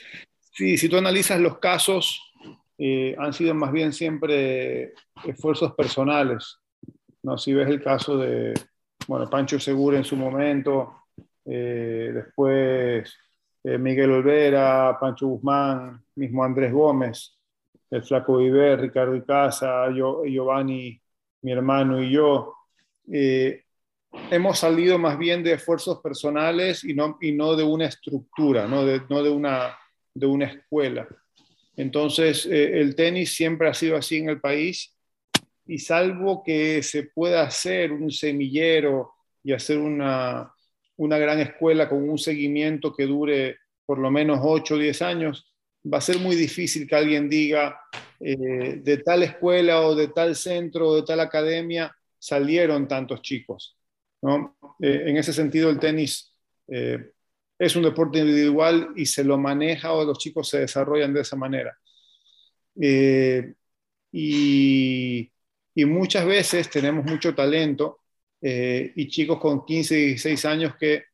Sí, 0.52 0.76
si 0.76 0.88
tú 0.88 0.96
analizas 0.96 1.40
los 1.40 1.58
casos, 1.58 2.20
eh, 2.76 3.14
han 3.16 3.32
sido 3.32 3.54
más 3.54 3.70
bien 3.70 3.92
siempre 3.92 4.92
esfuerzos 5.24 5.72
personales. 5.74 6.58
¿no? 7.22 7.38
Si 7.38 7.54
ves 7.54 7.68
el 7.68 7.82
caso 7.82 8.18
de, 8.18 8.54
bueno, 9.10 9.28
Pancho 9.28 9.58
Segura 9.58 9.98
en 9.98 10.04
su 10.04 10.14
momento, 10.14 11.06
eh, 11.44 12.12
después 12.14 13.12
eh, 13.64 13.76
Miguel 13.76 14.12
Olvera, 14.12 14.96
Pancho 15.00 15.26
Guzmán, 15.26 16.00
mismo 16.14 16.44
Andrés 16.44 16.72
Gómez, 16.72 17.36
el 17.90 18.04
Flaco 18.04 18.36
Viver, 18.36 18.80
Ricardo 18.80 19.16
Icaza, 19.16 19.90
yo, 19.90 20.22
Giovanni, 20.24 21.02
mi 21.42 21.50
hermano 21.50 22.00
y 22.00 22.12
yo. 22.12 22.54
Eh, 23.12 23.64
hemos 24.30 24.60
salido 24.60 24.96
más 24.96 25.18
bien 25.18 25.42
de 25.42 25.54
esfuerzos 25.54 26.00
personales 26.00 26.84
y 26.84 26.94
no, 26.94 27.18
y 27.20 27.32
no 27.32 27.56
de 27.56 27.64
una 27.64 27.86
estructura, 27.86 28.68
no 28.68 28.84
de, 28.84 29.02
no 29.08 29.24
de, 29.24 29.30
una, 29.30 29.76
de 30.14 30.26
una 30.26 30.44
escuela. 30.44 31.08
Entonces, 31.74 32.46
el 32.46 32.94
tenis 32.94 33.34
siempre 33.34 33.68
ha 33.68 33.74
sido 33.74 33.96
así 33.96 34.18
en 34.18 34.28
el 34.28 34.40
país 34.40 34.96
y 35.70 35.78
salvo 35.78 36.42
que 36.42 36.82
se 36.82 37.04
pueda 37.04 37.42
hacer 37.42 37.92
un 37.92 38.10
semillero 38.10 39.12
y 39.44 39.52
hacer 39.52 39.78
una, 39.78 40.52
una 40.96 41.16
gran 41.16 41.38
escuela 41.38 41.88
con 41.88 42.08
un 42.10 42.18
seguimiento 42.18 42.92
que 42.92 43.06
dure 43.06 43.58
por 43.86 43.98
lo 43.98 44.10
menos 44.10 44.40
8 44.42 44.74
o 44.74 44.78
10 44.78 45.02
años, 45.02 45.54
va 45.86 45.98
a 45.98 46.00
ser 46.00 46.18
muy 46.18 46.34
difícil 46.34 46.88
que 46.88 46.96
alguien 46.96 47.28
diga 47.28 47.80
eh, 48.18 48.80
de 48.82 48.96
tal 48.98 49.22
escuela 49.22 49.82
o 49.82 49.94
de 49.94 50.08
tal 50.08 50.34
centro 50.34 50.88
o 50.88 50.96
de 50.96 51.02
tal 51.02 51.20
academia 51.20 51.94
salieron 52.18 52.88
tantos 52.88 53.22
chicos. 53.22 53.78
¿no? 54.22 54.56
Eh, 54.82 55.04
en 55.06 55.18
ese 55.18 55.32
sentido, 55.32 55.70
el 55.70 55.78
tenis 55.78 56.34
eh, 56.66 57.12
es 57.56 57.76
un 57.76 57.84
deporte 57.84 58.18
individual 58.18 58.88
y 58.96 59.06
se 59.06 59.22
lo 59.22 59.38
maneja 59.38 59.92
o 59.92 60.04
los 60.04 60.18
chicos 60.18 60.48
se 60.48 60.58
desarrollan 60.58 61.14
de 61.14 61.20
esa 61.20 61.36
manera. 61.36 61.78
y 64.12 65.30
y 65.74 65.84
muchas 65.84 66.26
veces 66.26 66.68
tenemos 66.68 67.04
mucho 67.04 67.34
talento 67.34 68.00
eh, 68.40 68.92
y 68.96 69.08
chicos 69.08 69.38
con 69.38 69.64
15, 69.64 69.94
16 69.94 70.44
años 70.46 70.74
que 70.76 71.04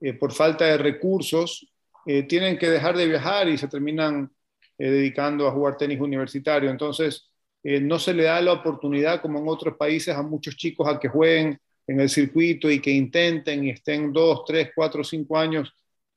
eh, 0.00 0.14
por 0.14 0.32
falta 0.32 0.64
de 0.64 0.78
recursos 0.78 1.70
eh, 2.06 2.22
tienen 2.22 2.58
que 2.58 2.70
dejar 2.70 2.96
de 2.96 3.06
viajar 3.06 3.48
y 3.48 3.58
se 3.58 3.68
terminan 3.68 4.30
dedicando 4.78 5.46
a 5.46 5.52
jugar 5.52 5.76
tenis 5.76 6.00
universitario. 6.00 6.70
Entonces, 6.70 7.28
no 7.62 7.98
se 7.98 8.14
le 8.14 8.22
da 8.22 8.40
la 8.40 8.54
oportunidad, 8.54 9.20
como 9.20 9.38
en 9.38 9.46
otros 9.46 9.76
países, 9.76 10.16
a 10.16 10.22
muchos 10.22 10.56
chicos 10.56 10.88
a 10.88 10.98
que 10.98 11.10
jueguen 11.10 11.60
en 11.86 12.00
el 12.00 12.08
circuito 12.08 12.70
y 12.70 12.80
que 12.80 12.90
intenten 12.90 13.62
y 13.64 13.70
estén 13.70 14.10
dos, 14.10 14.42
tres, 14.46 14.70
cuatro, 14.74 15.04
cinco 15.04 15.36
años 15.36 15.70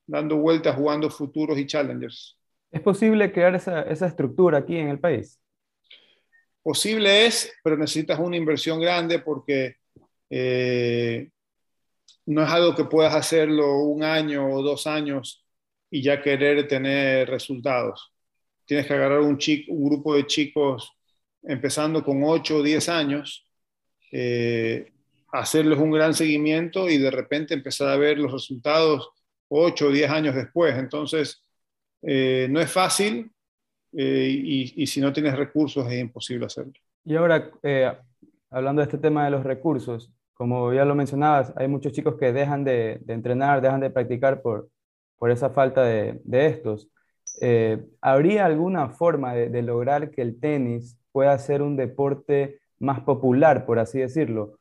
dando 0.08 0.38
vueltas, 0.38 0.78
jugando 0.78 1.10
futuros 1.10 1.60
y 1.60 1.68
challengers. 1.68 2.40
¿Es 2.72 2.80
posible 2.80 3.34
crear 3.34 3.54
esa 3.54 4.08
estructura 4.08 4.60
aquí 4.60 4.78
en 4.78 4.88
el 4.88 5.00
país? 5.00 5.43
Posible 6.64 7.26
es, 7.26 7.52
pero 7.64 7.78
necesitas 7.78 8.20
una 8.20 8.38
inversión 8.38 8.80
grande 8.80 9.20
porque 9.20 9.76
eh, 10.30 11.30
no 12.26 12.44
es 12.44 12.50
algo 12.50 12.74
que 12.74 12.86
puedas 12.86 13.14
hacerlo 13.14 13.80
un 13.80 14.04
año 14.04 14.50
o 14.50 14.64
dos 14.64 14.88
años 14.88 15.46
y 15.92 16.02
ya 16.02 16.22
querer 16.22 16.68
tener 16.68 17.30
resultados. 17.30 18.12
Tienes 18.66 18.88
que 18.88 18.94
agarrar 18.94 19.20
un, 19.20 19.38
chico, 19.38 19.74
un 19.74 19.90
grupo 19.90 20.16
de 20.16 20.26
chicos 20.26 20.94
empezando 21.44 22.04
con 22.04 22.24
8 22.24 22.58
o 22.58 22.64
10 22.64 22.90
años, 22.90 23.46
eh, 24.12 24.92
hacerles 25.34 25.80
un 25.80 25.92
gran 25.92 26.14
seguimiento 26.14 26.90
y 26.90 26.98
de 26.98 27.12
repente 27.12 27.54
empezar 27.54 27.90
a 27.90 27.98
ver 27.98 28.18
los 28.18 28.32
resultados 28.32 29.10
8 29.50 29.88
o 29.88 29.92
10 29.92 30.10
años 30.10 30.36
después. 30.36 30.76
Entonces, 30.78 31.44
eh, 32.02 32.48
no 32.50 32.62
es 32.62 32.72
fácil, 32.72 33.32
eh, 33.96 34.72
y, 34.76 34.88
si 34.88 35.00
no 35.00 35.14
tienes 35.14 35.38
recursos 35.38 35.90
es 35.92 36.02
imposible 36.02 36.46
hacerlo. 36.46 36.74
Y 37.06 37.16
ahora, 37.16 37.52
eh, 37.62 37.92
hablando 38.50 38.82
de 38.82 38.86
este 38.86 38.98
tema 38.98 39.26
de 39.26 39.32
los 39.32 39.44
recursos, 39.44 40.12
como 40.34 40.74
ya 40.74 40.84
lo 40.86 40.96
mencionabas, 40.96 41.54
hay 41.56 41.68
muchos 41.68 41.94
chicos 41.94 42.16
que 42.20 42.34
dejan 42.34 42.64
de, 42.64 43.02
entrenar, 43.08 43.62
dejan 43.62 43.82
de 43.82 43.92
practicar 43.92 44.42
por, 44.42 44.70
por 45.18 45.30
esa 45.32 45.52
falta 45.52 45.84
de, 45.84 46.22
estos. 46.26 46.90
Eh, 47.42 47.86
¿Habría 48.02 48.46
alguna 48.46 48.90
forma 48.90 49.34
de, 49.34 49.62
lograr 49.62 50.10
que 50.10 50.22
el 50.22 50.40
tenis 50.40 50.98
pueda 51.12 51.38
ser 51.38 51.62
un 51.62 51.76
deporte 51.76 52.60
más 52.80 53.02
popular, 53.02 53.66
por 53.66 53.80
así 53.80 54.00
decirlo? 54.00 54.58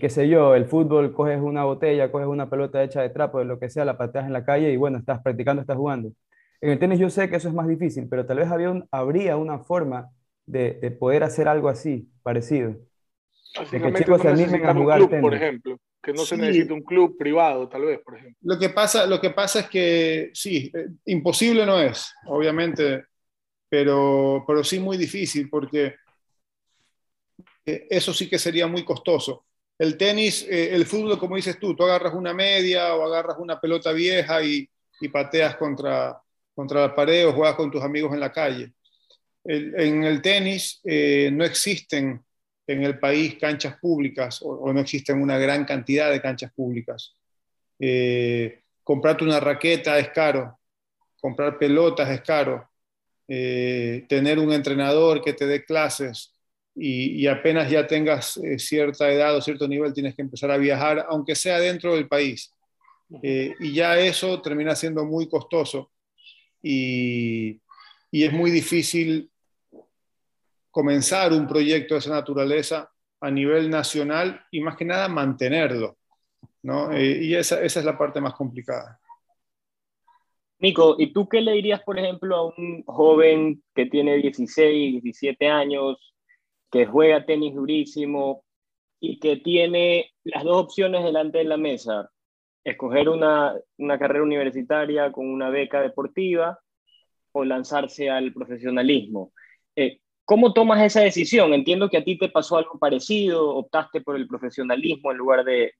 qué 0.00 0.10
sé 0.10 0.28
yo, 0.28 0.54
el 0.54 0.66
fútbol, 0.66 1.14
coges 1.14 1.40
una 1.40 1.64
botella, 1.64 2.12
coges 2.12 2.28
una 2.28 2.50
pelota 2.50 2.82
hecha 2.82 3.00
de 3.00 3.08
trapo, 3.08 3.38
de 3.38 3.46
lo 3.46 3.58
que 3.58 3.70
sea, 3.70 3.86
la 3.86 3.96
pateas 3.96 4.26
en 4.26 4.34
la 4.34 4.44
calle 4.44 4.70
y 4.70 4.76
bueno, 4.76 4.98
estás 4.98 5.22
practicando, 5.22 5.62
estás 5.62 5.78
jugando. 5.78 6.12
En 6.60 6.70
el 6.70 6.78
tenis 6.78 6.98
yo 6.98 7.08
sé 7.10 7.28
que 7.30 7.36
eso 7.36 7.48
es 7.48 7.54
más 7.54 7.68
difícil, 7.68 8.08
pero 8.08 8.26
tal 8.26 8.38
vez 8.38 8.50
había 8.50 8.74
habría 8.90 9.36
una 9.36 9.60
forma 9.60 10.10
de, 10.46 10.96
poder 10.98 11.22
hacer 11.22 11.48
algo 11.48 11.68
así, 11.68 12.08
parecido. 12.22 12.76
De 13.70 13.80
que 13.80 13.92
chicos 13.94 14.22
se 14.22 14.28
animen 14.28 14.66
a 14.66 14.74
jugar 14.74 14.98
club, 14.98 15.10
tenis. 15.10 15.22
Por 15.22 15.34
ejemplo, 15.34 15.78
que 16.02 16.12
no 16.12 16.24
se 16.24 16.36
necesita 16.36 16.74
un 16.74 16.82
club 16.82 17.16
privado, 17.16 17.68
tal 17.68 17.82
vez, 17.82 18.00
por 18.00 18.16
ejemplo. 18.16 18.36
Lo 18.42 18.58
que 18.58 18.70
pasa, 18.70 19.06
lo 19.06 19.20
que 19.20 19.30
pasa 19.30 19.60
es 19.60 19.68
que 19.68 20.30
sí, 20.34 20.70
eh, 20.74 20.88
imposible 21.06 21.64
no 21.64 21.80
es, 21.80 22.12
obviamente, 22.26 23.04
pero, 23.68 24.44
pero 24.46 24.64
sí 24.64 24.78
muy 24.80 24.96
difícil 24.96 25.48
porque 25.48 25.94
eh, 27.66 27.86
eso 27.90 28.12
sí 28.12 28.28
que 28.28 28.38
sería 28.38 28.66
muy 28.66 28.84
costoso. 28.84 29.44
El 29.78 29.96
tenis, 29.96 30.46
eh, 30.48 30.74
el 30.74 30.86
fútbol, 30.86 31.18
como 31.18 31.36
dices 31.36 31.58
tú, 31.58 31.76
tú 31.76 31.84
agarras 31.84 32.14
una 32.14 32.34
media 32.34 32.94
o 32.94 33.04
agarras 33.04 33.36
una 33.38 33.60
pelota 33.60 33.92
vieja 33.92 34.42
y, 34.42 34.68
y 35.00 35.08
pateas 35.08 35.56
contra, 35.56 36.20
contra 36.58 36.80
la 36.80 36.92
pared 36.92 37.24
o 37.24 37.32
juegas 37.32 37.54
con 37.54 37.70
tus 37.70 37.84
amigos 37.84 38.12
en 38.12 38.18
la 38.18 38.32
calle. 38.32 38.72
en 39.44 40.02
el 40.02 40.20
tenis 40.20 40.80
eh, 40.82 41.30
no 41.32 41.44
existen 41.44 42.20
en 42.66 42.82
el 42.82 42.98
país 42.98 43.36
canchas 43.38 43.78
públicas 43.78 44.40
o, 44.42 44.72
no 44.72 44.80
existen 44.80 45.22
una 45.22 45.38
gran 45.38 45.64
cantidad 45.64 46.10
de 46.10 46.20
canchas 46.20 46.52
públicas. 46.52 47.14
Eh, 47.78 48.62
comprarte 48.82 49.22
una 49.22 49.38
raqueta 49.38 50.00
es 50.00 50.08
caro, 50.08 50.58
comprar 51.20 51.58
pelotas 51.58 52.10
es 52.10 52.22
caro, 52.22 52.68
eh, 53.28 54.04
tener 54.08 54.40
un 54.40 54.52
entrenador 54.52 55.22
que 55.22 55.34
te 55.34 55.46
dé 55.46 55.64
clases 55.64 56.34
y, 56.74 57.22
y 57.22 57.28
apenas 57.28 57.70
ya 57.70 57.86
tengas 57.86 58.40
cierta 58.56 59.08
edad 59.12 59.36
o 59.36 59.40
cierto 59.40 59.68
nivel 59.68 59.94
tienes 59.94 60.16
que 60.16 60.22
empezar 60.22 60.50
a 60.50 60.56
viajar, 60.56 61.06
aunque 61.08 61.36
sea 61.36 61.60
dentro 61.60 61.94
del 61.94 62.08
país. 62.08 62.52
y 63.22 63.72
ya 63.72 63.96
eso 63.98 64.42
termina 64.42 64.74
siendo 64.74 65.04
muy 65.04 65.28
costoso 65.28 65.92
y, 66.62 67.60
es 68.10 68.32
muy 68.32 68.50
difícil 68.50 69.30
comenzar 70.70 71.32
un 71.32 71.46
proyecto 71.46 71.94
de 71.94 72.00
esa 72.00 72.10
naturaleza 72.10 72.90
a 73.20 73.30
nivel 73.30 73.68
nacional 73.68 74.40
y 74.50 74.60
más 74.60 74.76
que 74.76 74.84
nada 74.84 75.08
mantenerlo. 75.08 75.98
¿no? 76.62 76.92
Eh, 76.92 77.24
y 77.24 77.34
esa, 77.34 77.62
esa, 77.62 77.80
es 77.80 77.86
la 77.86 77.96
parte 77.96 78.20
más 78.20 78.34
complicada. 78.34 78.98
Nico, 80.60 80.96
¿y 80.98 81.12
tú 81.12 81.28
qué 81.28 81.40
le 81.40 81.52
dirías, 81.52 81.82
por 81.82 81.98
ejemplo, 81.98 82.36
a 82.36 82.46
un 82.46 82.82
joven 82.84 83.62
que 83.74 83.86
tiene 83.86 84.16
16, 84.16 85.02
17 85.02 85.48
años, 85.48 86.14
que 86.70 86.86
juega 86.86 87.24
tenis 87.24 87.54
durísimo 87.54 88.44
y 89.00 89.20
que 89.20 89.36
tiene 89.36 90.12
las 90.24 90.42
dos 90.42 90.64
opciones 90.64 91.04
delante 91.04 91.38
de 91.38 91.44
la 91.44 91.56
mesa? 91.56 92.10
Escoger 92.70 93.08
una, 93.08 93.54
carrera 93.98 94.22
universitaria 94.22 95.10
con 95.12 95.28
una 95.28 95.50
beca 95.50 95.80
deportiva 95.80 96.58
o 97.32 97.44
lanzarse 97.44 98.10
al 98.10 98.32
profesionalismo. 98.32 99.32
Eh, 99.76 100.00
¿Cómo 100.24 100.52
tomas 100.52 100.82
esa 100.82 101.00
decisión? 101.00 101.54
Entiendo 101.54 101.88
que 101.88 101.96
a 101.96 102.04
ti 102.04 102.18
te 102.18 102.28
pasó 102.28 102.58
algo 102.58 102.78
parecido, 102.78 103.56
optaste 103.56 104.02
por 104.02 104.14
el 104.14 104.28
profesionalismo 104.28 105.10
en 105.10 105.16
lugar 105.16 105.42
de, 105.42 105.72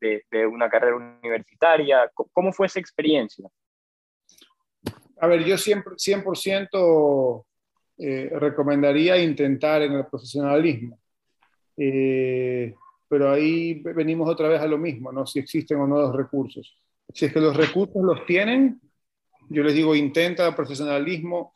una 0.50 0.70
carrera 0.70 0.96
universitaria. 0.96 2.10
¿Cómo 2.32 2.52
fue 2.52 2.66
esa 2.66 2.80
experiencia? 2.80 3.46
A 5.20 5.26
ver, 5.26 5.44
yo 5.44 5.58
siempre 5.58 5.94
100% 5.94 7.44
eh, 7.98 8.30
recomendaría 8.32 9.18
intentar 9.18 9.82
en 9.82 9.92
el 9.92 10.06
profesionalismo. 10.06 10.98
Eh, 11.76 12.74
pero 13.08 13.30
ahí 13.30 13.80
venimos 13.80 14.28
otra 14.28 14.48
vez 14.48 14.60
a 14.60 14.66
lo 14.66 14.78
mismo, 14.78 15.10
¿no? 15.12 15.26
Si 15.26 15.38
existen 15.38 15.78
o 15.78 15.86
no 15.86 15.98
los 15.98 16.14
recursos. 16.14 16.76
Si 17.12 17.24
es 17.24 17.32
que 17.32 17.40
los 17.40 17.56
recursos 17.56 18.02
los 18.02 18.26
tienen, 18.26 18.80
yo 19.48 19.62
les 19.62 19.74
digo, 19.74 19.94
intenta 19.94 20.54
profesionalismo, 20.54 21.54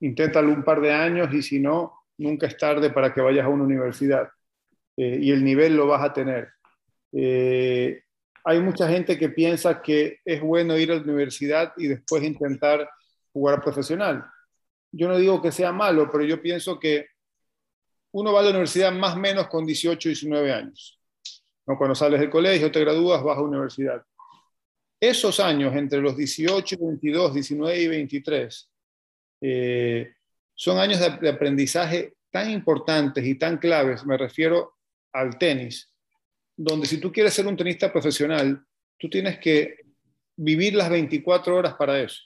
inténtalo 0.00 0.52
un 0.52 0.62
par 0.62 0.80
de 0.80 0.92
años 0.92 1.32
y 1.34 1.42
si 1.42 1.58
no, 1.58 1.92
nunca 2.18 2.46
es 2.46 2.56
tarde 2.56 2.90
para 2.90 3.12
que 3.12 3.20
vayas 3.20 3.44
a 3.44 3.48
una 3.48 3.64
universidad 3.64 4.28
eh, 4.96 5.18
y 5.20 5.30
el 5.30 5.44
nivel 5.44 5.76
lo 5.76 5.86
vas 5.86 6.04
a 6.04 6.12
tener. 6.12 6.50
Eh, 7.12 8.02
hay 8.44 8.60
mucha 8.60 8.88
gente 8.88 9.18
que 9.18 9.28
piensa 9.28 9.82
que 9.82 10.20
es 10.24 10.40
bueno 10.40 10.78
ir 10.78 10.92
a 10.92 10.96
la 10.96 11.02
universidad 11.02 11.72
y 11.76 11.88
después 11.88 12.22
intentar 12.22 12.88
jugar 13.32 13.60
profesional. 13.62 14.24
Yo 14.90 15.08
no 15.08 15.16
digo 15.16 15.40
que 15.40 15.52
sea 15.52 15.72
malo, 15.72 16.10
pero 16.10 16.24
yo 16.24 16.40
pienso 16.40 16.78
que 16.78 17.06
uno 18.12 18.32
va 18.32 18.40
a 18.40 18.42
la 18.44 18.50
universidad 18.50 18.92
más 18.92 19.14
o 19.14 19.18
menos 19.18 19.48
con 19.48 19.66
18, 19.66 20.08
19 20.08 20.52
años. 20.52 20.98
Cuando 21.64 21.94
sales 21.94 22.20
del 22.20 22.30
colegio, 22.30 22.70
te 22.70 22.80
gradúas, 22.80 23.22
vas 23.22 23.38
a 23.38 23.40
la 23.40 23.46
universidad. 23.46 24.02
Esos 25.00 25.40
años, 25.40 25.74
entre 25.74 26.00
los 26.00 26.16
18, 26.16 26.76
22, 26.78 27.34
19 27.34 27.80
y 27.80 27.88
23, 27.88 28.70
eh, 29.40 30.12
son 30.54 30.78
años 30.78 31.00
de, 31.00 31.28
aprendizaje 31.28 32.14
tan 32.30 32.50
importantes 32.50 33.24
y 33.24 33.34
tan 33.36 33.58
claves, 33.58 34.04
me 34.06 34.16
refiero 34.16 34.76
al 35.12 35.38
tenis, 35.38 35.92
donde 36.56 36.86
si 36.86 36.98
tú 36.98 37.10
quieres 37.10 37.34
ser 37.34 37.46
un 37.46 37.56
tenista 37.56 37.90
profesional, 37.92 38.64
tú 38.98 39.08
tienes 39.10 39.38
que 39.38 39.78
vivir 40.36 40.74
las 40.74 40.88
24 40.88 41.56
horas 41.56 41.74
para 41.74 42.00
eso. 42.00 42.22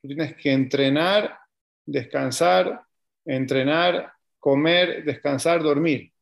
Tú 0.00 0.08
tienes 0.08 0.34
que 0.36 0.52
entrenar, 0.52 1.38
descansar, 1.86 2.82
entrenar, 3.24 4.11
comer, 4.42 5.04
descansar, 5.04 5.62
dormir. 5.62 6.12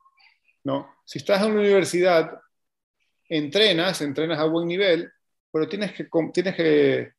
¿no? 0.62 0.94
Si 1.06 1.16
estás 1.16 1.42
en 1.42 1.54
la 1.54 1.60
universidad, 1.60 2.38
entrenas, 3.26 4.02
entrenas 4.02 4.38
a 4.38 4.44
buen 4.44 4.68
nivel, 4.68 5.10
pero 5.50 5.66
tienes 5.66 5.92
que, 5.94 6.06
tienes 6.30 6.54
que 6.54 7.12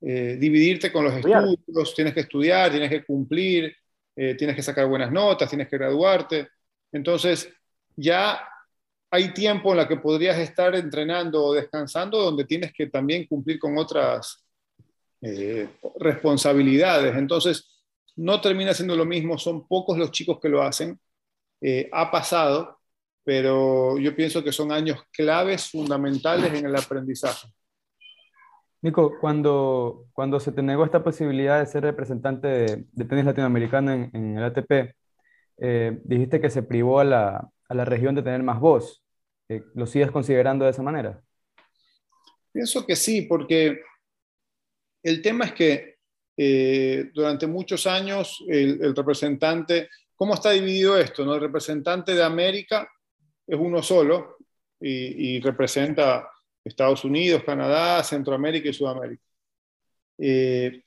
eh, 0.00 0.36
dividirte 0.40 0.90
con 0.90 1.04
los 1.04 1.12
estudios, 1.12 1.94
tienes 1.94 2.14
que 2.14 2.20
estudiar, 2.20 2.70
tienes 2.70 2.88
que 2.88 3.04
cumplir, 3.04 3.76
eh, 4.16 4.34
tienes 4.34 4.56
que 4.56 4.62
sacar 4.62 4.86
buenas 4.86 5.12
notas, 5.12 5.50
tienes 5.50 5.68
que 5.68 5.76
graduarte. 5.76 6.48
Entonces, 6.90 7.52
ya 7.94 8.40
hay 9.10 9.34
tiempo 9.34 9.72
en 9.72 9.76
la 9.76 9.86
que 9.86 9.98
podrías 9.98 10.38
estar 10.38 10.74
entrenando 10.74 11.44
o 11.44 11.52
descansando 11.52 12.18
donde 12.18 12.46
tienes 12.46 12.72
que 12.72 12.86
también 12.86 13.26
cumplir 13.26 13.58
con 13.58 13.76
otras 13.76 14.42
eh, 15.20 15.68
responsabilidades. 16.00 17.14
Entonces, 17.14 17.75
no 18.16 18.40
termina 18.40 18.74
siendo 18.74 18.96
lo 18.96 19.04
mismo, 19.04 19.38
son 19.38 19.66
pocos 19.66 19.98
los 19.98 20.10
chicos 20.10 20.38
que 20.40 20.48
lo 20.48 20.62
hacen. 20.62 20.98
ha 21.92 22.10
pasado, 22.10 22.78
pero 23.24 23.98
yo 23.98 24.14
pienso 24.14 24.44
que 24.44 24.52
son 24.52 24.70
años 24.70 25.02
claves, 25.10 25.70
fundamentales 25.70 26.54
en 26.54 26.66
el 26.66 26.76
aprendizaje. 26.76 27.48
Nico, 28.82 29.18
cuando, 29.20 30.06
cuando 30.12 30.38
se 30.38 30.52
te 30.52 30.62
negó 30.62 30.84
esta 30.84 31.02
posibilidad 31.02 31.58
de 31.58 31.66
ser 31.66 31.82
representante 31.82 32.46
de, 32.46 33.04
tenis 33.04 33.24
latinoamericano 33.24 33.92
en, 33.92 34.38
el 34.38 34.44
ATP, 34.44 34.94
eh, 35.58 35.98
dijiste 36.04 36.40
que 36.40 36.50
se 36.50 36.62
privó 36.62 37.00
a 37.00 37.04
la, 37.04 37.50
a 37.68 37.74
la, 37.74 37.84
región 37.84 38.14
de 38.14 38.22
tener 38.22 38.44
más 38.44 38.60
voz. 38.60 39.02
Eh, 39.48 39.64
¿Lo 39.74 39.86
sigues 39.86 40.12
considerando 40.12 40.64
de 40.64 40.70
esa 40.70 40.82
manera? 40.82 41.20
Pienso 42.52 42.86
que 42.86 42.94
sí, 42.94 43.22
porque 43.22 43.80
el 45.02 45.20
tema 45.20 45.46
es 45.46 45.52
que 45.54 45.95
eh, 46.36 47.10
durante 47.14 47.46
muchos 47.46 47.86
años 47.86 48.44
el, 48.48 48.82
el, 48.82 48.94
representante, 48.94 49.88
¿cómo 50.14 50.34
está 50.34 50.50
dividido 50.50 50.98
esto? 50.98 51.24
No? 51.24 51.34
El 51.34 51.40
representante 51.40 52.14
de 52.14 52.22
América 52.22 52.88
es 53.46 53.58
uno 53.58 53.82
solo 53.82 54.36
y, 54.80 55.40
representa 55.40 56.28
Estados 56.64 57.04
Unidos, 57.04 57.44
Canadá, 57.44 58.02
Centroamérica 58.02 58.68
y 58.68 58.72
Sudamérica. 58.72 59.22
Eh, 60.18 60.82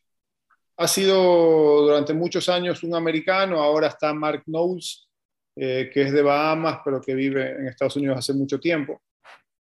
ha 0.77 0.87
sido 0.87 1.81
durante 1.81 2.13
muchos 2.13 2.47
años 2.49 2.83
un 2.83 2.95
americano, 2.95 3.61
ahora 3.61 3.87
está 3.87 4.13
Mark 4.13 4.43
Knowles, 4.45 5.07
eh, 5.55 5.89
que 5.93 6.03
es 6.03 6.11
de 6.13 6.21
Bahamas, 6.21 6.79
pero 6.85 7.01
que 7.01 7.15
vive 7.15 7.51
en 7.51 7.67
Estados 7.67 7.95
Unidos 7.97 8.17
hace 8.17 8.33
mucho 8.33 8.59
tiempo. 8.59 9.01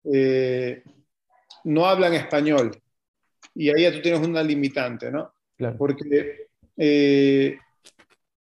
Eh, 0.04 0.82
no 1.64 1.86
hablan 1.86 2.14
español 2.14 2.80
y 3.54 3.70
ahí 3.70 3.82
ya 3.82 3.92
tú 3.92 4.00
tienes 4.00 4.26
una 4.26 4.42
limitante, 4.42 5.10
¿no? 5.10 5.32
Porque 5.76 6.48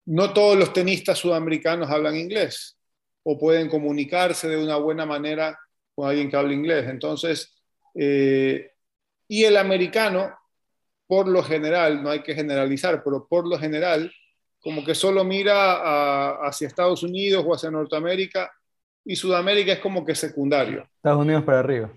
no 0.06 0.32
todos 0.32 0.56
los 0.56 0.73
tenistas 0.73 1.18
sudamericanos 1.18 1.90
hablan 1.90 2.16
inglés 2.16 2.79
o 3.22 3.38
pueden 3.38 3.68
comunicarse 3.68 4.48
de 4.48 4.62
una 4.62 4.76
buena 4.76 5.05
manera 5.05 5.59
con 5.94 6.09
alguien 6.09 6.31
que 6.31 6.37
habla 6.37 6.52
inglés. 6.52 6.88
Entonces, 6.88 7.55
eh, 7.94 8.70
y 9.26 9.44
el 9.44 9.57
americano, 9.57 10.33
por 11.07 11.26
lo 11.26 11.42
general, 11.42 12.02
no 12.02 12.11
hay 12.11 12.22
que 12.22 12.35
generalizar, 12.35 13.02
pero 13.02 13.26
por 13.26 13.48
lo 13.48 13.59
general, 13.59 14.12
como 14.61 14.85
que 14.85 14.94
solo 14.94 15.24
mira 15.24 16.46
hacia 16.46 16.68
Estados 16.68 17.02
Unidos 17.02 17.44
o 17.46 17.55
hacia 17.55 17.70
Norteamérica 17.70 18.52
y 19.05 19.16
Sudamérica 19.16 19.72
es 19.72 19.79
como 19.79 20.05
que 20.05 20.14
secundario. 20.14 20.87
Estados 20.96 21.20
Unidos 21.20 21.44
para 21.44 21.61
arriba. 21.61 21.90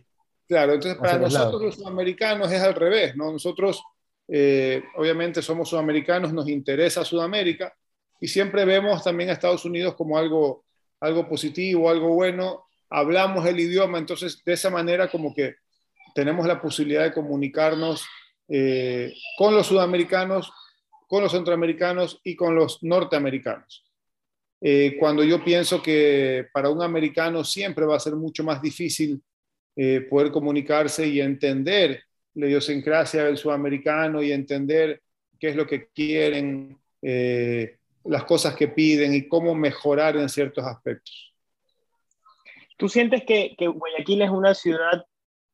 Claro, 0.48 0.74
entonces 0.74 1.00
para 1.00 1.20
nosotros 1.20 1.62
los 1.62 1.76
sudamericanos 1.76 2.52
es 2.52 2.62
al 2.62 2.74
revés, 2.74 3.16
¿no? 3.16 3.32
Nosotros, 3.32 3.84
eh, 4.32 4.84
obviamente, 4.96 5.42
somos 5.42 5.70
sudamericanos, 5.70 6.32
nos 6.32 6.48
interesa 6.48 7.04
Sudamérica 7.04 7.74
y 8.22 8.28
siempre 8.28 8.64
vemos 8.64 9.04
también 9.04 9.30
a 9.30 9.34
Estados 9.34 9.66
Unidos 9.66 9.96
como 9.96 10.18
algo 10.18 10.66
algo 11.02 11.30
positivo, 11.30 11.90
algo 11.90 12.10
bueno, 12.10 12.66
hablamos 12.90 13.46
el 13.46 13.58
idioma, 13.58 13.98
entonces 13.98 14.44
de 14.44 14.54
esa 14.54 14.70
manera 14.70 15.10
como 15.10 15.34
que 15.34 15.56
tenemos 16.14 16.46
la 16.46 16.62
posibilidad 16.62 17.04
de 17.04 17.14
comunicarnos 17.14 18.06
eh, 18.50 19.14
con 19.38 19.56
los 19.56 19.68
sudamericanos, 19.68 20.52
con 21.08 21.24
los 21.24 21.32
centroamericanos 21.32 22.20
y 22.24 22.36
con 22.36 22.54
los 22.54 22.84
norteamericanos. 22.84 23.86
Eh, 24.60 24.98
cuando 25.00 25.24
yo 25.24 25.42
pienso 25.42 25.82
que 25.82 26.48
para 26.52 26.70
un 26.70 26.84
americano 26.84 27.46
siempre 27.46 27.86
va 27.86 27.96
a 27.96 28.02
ser 28.02 28.18
mucho 28.18 28.44
más 28.44 28.62
difícil 28.62 29.24
poder 30.10 30.30
comunicarse 30.30 31.08
y 31.08 31.22
entender 31.22 32.04
la 32.40 32.48
idiosincrasia 32.48 33.26
del 33.26 33.38
sudamericano 33.38 34.24
y 34.24 34.32
entender 34.32 35.02
qué 35.40 35.50
es 35.50 35.56
lo 35.56 35.68
que 35.68 35.88
quieren, 35.88 36.78
las 38.04 38.24
cosas 38.26 38.56
que 38.56 38.68
piden 38.68 39.14
y 39.14 39.28
cómo 39.28 39.56
mejorar 39.56 40.18
en 40.18 40.30
ciertos 40.30 40.66
aspectos. 40.66 41.30
¿Tú 42.80 42.88
sientes 42.88 43.24
que, 43.26 43.56
Guayaquil 43.60 44.22
es 44.22 44.30
una 44.30 44.56
ciudad 44.56 45.06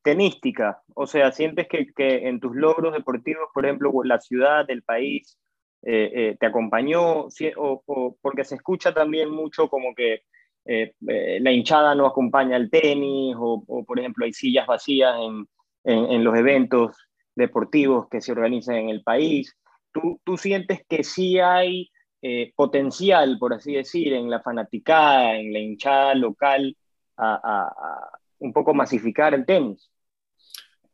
tenística? 0.02 0.80
O 0.94 1.08
sea, 1.08 1.32
¿sientes 1.32 1.66
que, 1.66 1.88
en 2.28 2.38
tus 2.38 2.54
logros 2.54 2.94
deportivos, 2.94 3.48
por 3.52 3.66
ejemplo, 3.66 3.92
la 4.04 4.20
ciudad, 4.20 4.64
el 4.70 4.84
país, 4.84 5.36
eh, 5.82 6.12
eh, 6.14 6.36
te 6.38 6.46
acompañó? 6.46 7.26
O, 7.56 8.16
porque 8.22 8.44
se 8.44 8.54
escucha 8.54 8.94
también 8.94 9.28
mucho 9.28 9.68
como 9.68 9.92
que 9.96 10.22
eh, 10.66 10.94
la 11.40 11.50
hinchada 11.50 11.96
no 11.96 12.06
acompaña 12.06 12.54
al 12.54 12.70
tenis, 12.70 13.34
o, 13.36 13.84
por 13.84 13.98
ejemplo 13.98 14.24
hay 14.24 14.32
sillas 14.32 14.68
vacías 14.68 15.16
en, 15.18 15.48
en, 15.86 16.24
los 16.24 16.36
eventos 16.36 16.96
deportivos 17.34 18.08
que 18.10 18.20
se 18.20 18.32
organizan 18.32 18.76
en 18.76 18.88
el 18.88 19.02
país. 19.02 19.56
¿Tú, 19.92 20.20
¿Tú 20.24 20.36
sientes 20.36 20.80
que 20.88 21.04
sí 21.04 21.38
hay 21.38 21.90
eh, 22.22 22.52
potencial, 22.56 23.38
por 23.38 23.54
así 23.54 23.74
decir, 23.74 24.12
en 24.12 24.28
la 24.28 24.40
fanaticada, 24.40 25.36
en 25.36 25.52
la 25.52 25.60
hinchada 25.60 26.14
local, 26.14 26.76
a, 27.16 28.10
un 28.38 28.52
poco 28.52 28.74
masificar 28.74 29.32
el 29.32 29.46
tenis. 29.46 29.88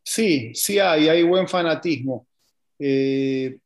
Sí, 0.02 0.54
sí 0.54 0.78
hay, 0.78 1.08
hay 1.08 1.22
buen 1.22 1.48
fanatismo. 1.48 2.26
Eh, 2.78 3.56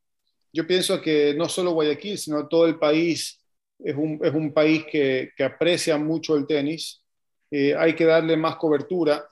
yo 0.53 0.67
pienso 0.67 1.01
que 1.01 1.35
no 1.37 1.49
solo 1.49 1.73
Guayaquil, 1.73 2.19
sino 2.19 2.47
todo 2.47 2.67
el 2.67 2.79
país 2.79 3.43
es 3.79 3.97
un, 3.97 4.21
es 4.23 4.33
un 4.33 4.53
país 4.53 4.85
que, 4.91 5.31
que, 5.37 5.45
aprecia 5.45 5.99
mucho 5.99 6.37
el 6.37 6.47
tenis. 6.47 7.03
Eh, 7.51 7.75
hay 7.77 7.95
que 7.95 8.05
darle 8.05 8.37
más 8.37 8.57
cobertura. 8.57 9.27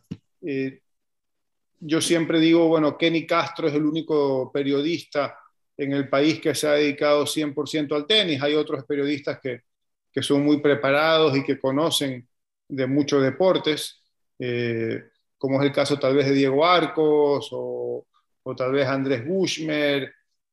Yo 1.86 2.00
siempre 2.00 2.40
digo, 2.40 2.66
bueno, 2.66 2.96
Kenny 2.96 3.26
Castro 3.26 3.68
es 3.68 3.74
el 3.74 3.84
único 3.84 4.50
periodista 4.50 5.38
en 5.76 5.92
el 5.92 6.08
país 6.08 6.40
que 6.40 6.54
se 6.54 6.66
ha 6.66 6.72
dedicado 6.72 7.26
100% 7.26 7.94
al 7.94 8.06
tenis. 8.06 8.42
Hay 8.42 8.54
otros 8.54 8.84
periodistas 8.84 9.38
que, 9.40 9.64
que, 10.10 10.22
son 10.22 10.42
muy 10.42 10.60
preparados 10.60 11.36
y 11.36 11.44
que 11.44 11.58
conocen 11.58 12.26
de 12.68 12.86
muchos 12.86 13.22
deportes, 13.22 14.02
eh, 14.38 15.04
como 15.36 15.60
es 15.60 15.66
el 15.66 15.72
caso 15.72 15.98
tal 15.98 16.16
vez 16.16 16.26
de 16.26 16.32
Diego 16.32 16.64
Arcos 16.64 17.48
o, 17.52 18.06
o 18.42 18.56
tal 18.56 18.72
vez 18.72 18.86
Andrés 18.88 19.26
Bushmer 19.26 20.10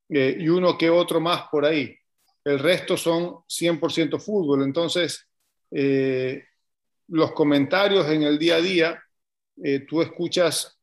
eh, 0.09 0.35
y 0.37 0.49
uno 0.49 0.77
que 0.77 0.89
otro 0.89 1.21
más 1.21 1.43
por 1.49 1.63
ahí. 1.63 1.95
El 2.43 2.59
resto 2.59 2.97
son 2.97 3.37
100% 3.47 4.19
fútbol. 4.19 4.63
Entonces, 4.63 5.25
eh, 5.71 6.43
los 7.07 7.31
comentarios 7.31 8.09
en 8.09 8.23
el 8.23 8.37
día 8.37 8.55
a 8.55 8.61
día, 8.61 9.03
tú 9.87 10.01
escuchas 10.01 10.80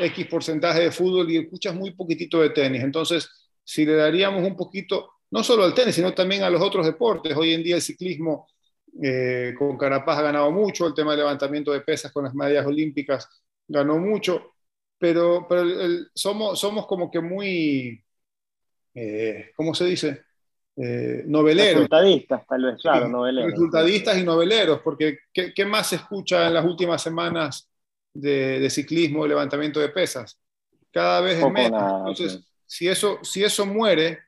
X 0.00 0.26
porcentaje 0.26 0.80
de 0.80 0.90
fútbol 0.90 1.30
y 1.30 1.38
escuchas 1.38 1.74
muy 1.74 1.92
poquitito 1.92 2.40
de 2.40 2.50
tenis. 2.50 2.82
Entonces, 2.82 3.28
si 3.62 3.84
le 3.84 3.94
daríamos 3.94 4.42
un 4.46 4.56
poquito, 4.56 5.10
no 5.30 5.42
solo 5.42 5.64
al 5.64 5.74
tenis, 5.74 5.94
sino 5.94 6.12
también 6.14 6.42
a 6.42 6.50
los 6.50 6.62
otros 6.62 6.86
deportes, 6.86 7.36
hoy 7.36 7.52
en 7.52 7.62
día 7.62 7.76
el 7.76 7.82
ciclismo 7.82 8.48
eh, 9.02 9.54
con 9.58 9.76
Carapaz 9.76 10.18
ha 10.18 10.22
ganado 10.22 10.50
mucho, 10.50 10.86
el 10.86 10.94
tema 10.94 11.10
del 11.10 11.20
levantamiento 11.20 11.72
de 11.72 11.80
pesas 11.80 12.12
con 12.12 12.24
las 12.24 12.34
medallas 12.34 12.66
olímpicas 12.66 13.28
ganó 13.68 13.98
mucho, 13.98 14.52
pero, 14.98 15.46
pero 15.48 15.64
somos, 16.14 16.58
somos 16.58 16.86
como 16.86 17.10
que 17.10 17.20
muy, 17.20 18.02
eh, 18.94 19.50
¿cómo 19.56 19.74
se 19.74 19.84
dice? 19.86 20.22
Eh, 20.76 21.24
noveleros. 21.26 21.74
Resultadistas, 21.74 22.46
tal 22.46 22.64
vez, 22.64 22.80
claro, 22.80 23.08
noveleros. 23.08 23.50
Resultadistas 23.52 24.18
y 24.18 24.22
noveleros, 24.22 24.80
porque 24.82 25.18
¿qué, 25.32 25.52
¿qué, 25.54 25.64
más 25.64 25.88
se 25.88 25.96
escucha 25.96 26.46
en 26.46 26.54
las 26.54 26.64
últimas 26.64 27.02
semanas 27.02 27.68
de, 28.20 28.70
ciclismo, 28.70 29.22
de 29.22 29.30
levantamiento 29.30 29.80
de 29.80 29.88
pesas. 29.88 30.40
Cada 30.92 31.20
vez 31.20 31.38
es 31.38 31.50
menos. 31.50 31.82
Entonces, 31.98 32.44
si, 32.64 32.88
eso, 32.88 33.18
si 33.22 33.44
eso 33.44 33.66
muere, 33.66 34.20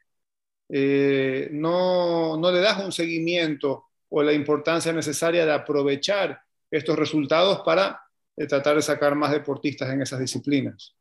eh, 0.68 1.48
no, 1.53 2.37
no 2.37 2.53
le 2.53 2.61
das 2.61 2.85
un 2.85 2.92
seguimiento 2.92 3.87
o 4.11 4.22
la 4.22 4.33
importancia 4.33 4.92
necesaria 4.92 5.44
de 5.44 5.53
aprovechar 5.53 6.40
estos 6.70 6.98
resultados 6.98 7.61
para 7.64 8.01
eh, 8.37 8.46
tratar 8.46 8.77
de 8.77 8.83
sacar 8.83 9.14
más 9.14 9.33
deportistas 9.33 9.90
en 9.90 10.03
esas 10.03 10.20
disciplinas. 10.20 10.94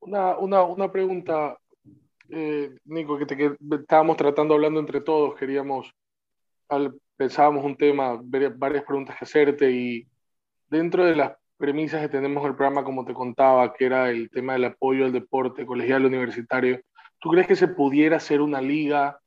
Una, 0.00 0.36
una, 0.38 0.62
una 0.62 0.90
pregunta, 0.90 1.58
eh, 2.28 2.76
Nico, 2.84 3.18
que, 3.18 3.26
te, 3.26 3.36
que, 3.36 3.56
estábamos 3.80 4.16
tratando 4.16 4.54
hablando 4.54 4.80
entre 4.80 5.00
todos, 5.00 5.38
queríamos, 5.38 5.90
al, 6.68 6.94
pensábamos 7.16 7.64
un 7.64 7.76
tema, 7.76 8.20
varias 8.22 8.84
preguntas 8.84 9.16
que 9.16 9.24
hacerte 9.24 9.70
y 9.70 10.06
dentro 10.68 11.04
de 11.04 11.16
las 11.16 11.32
premisas 11.62 12.00
que 12.00 12.08
tenemos 12.08 12.44
el 12.44 12.56
programa, 12.56 12.82
como 12.82 13.04
te 13.04 13.14
contaba, 13.14 13.72
que 13.72 13.84
era 13.84 14.10
el 14.10 14.28
tema 14.30 14.54
del 14.54 14.64
apoyo 14.64 15.04
al 15.04 15.12
deporte 15.12 15.64
colegial 15.64 16.04
universitario, 16.04 16.80
¿tú 17.20 17.30
crees 17.30 17.46
que 17.46 17.54
se 17.54 17.68
pudiera 17.68 18.16
hacer 18.16 18.40
una 18.40 18.60
liga 18.60 19.20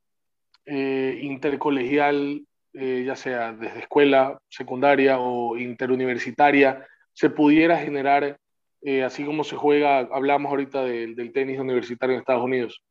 eh, 0.65 1.17
intercolegial, 1.21 2.45
eh, 2.73 3.03
ya 3.07 3.15
sea 3.15 3.53
desde 3.53 3.79
escuela 3.79 4.37
secundaria 4.49 5.17
o 5.17 5.55
interuniversitaria, 5.55 6.85
se 7.13 7.29
pudiera 7.29 7.77
generar, 7.77 8.37
eh, 8.81 9.03
así 9.05 9.23
como 9.23 9.45
se 9.45 9.55
juega, 9.55 9.99
hablamos 9.99 10.49
ahorita 10.49 10.83
del 10.83 11.31
tenis 11.31 11.57
universitario 11.57 12.15
en 12.15 12.19
Estados 12.19 12.43
Unidos, 12.43 12.83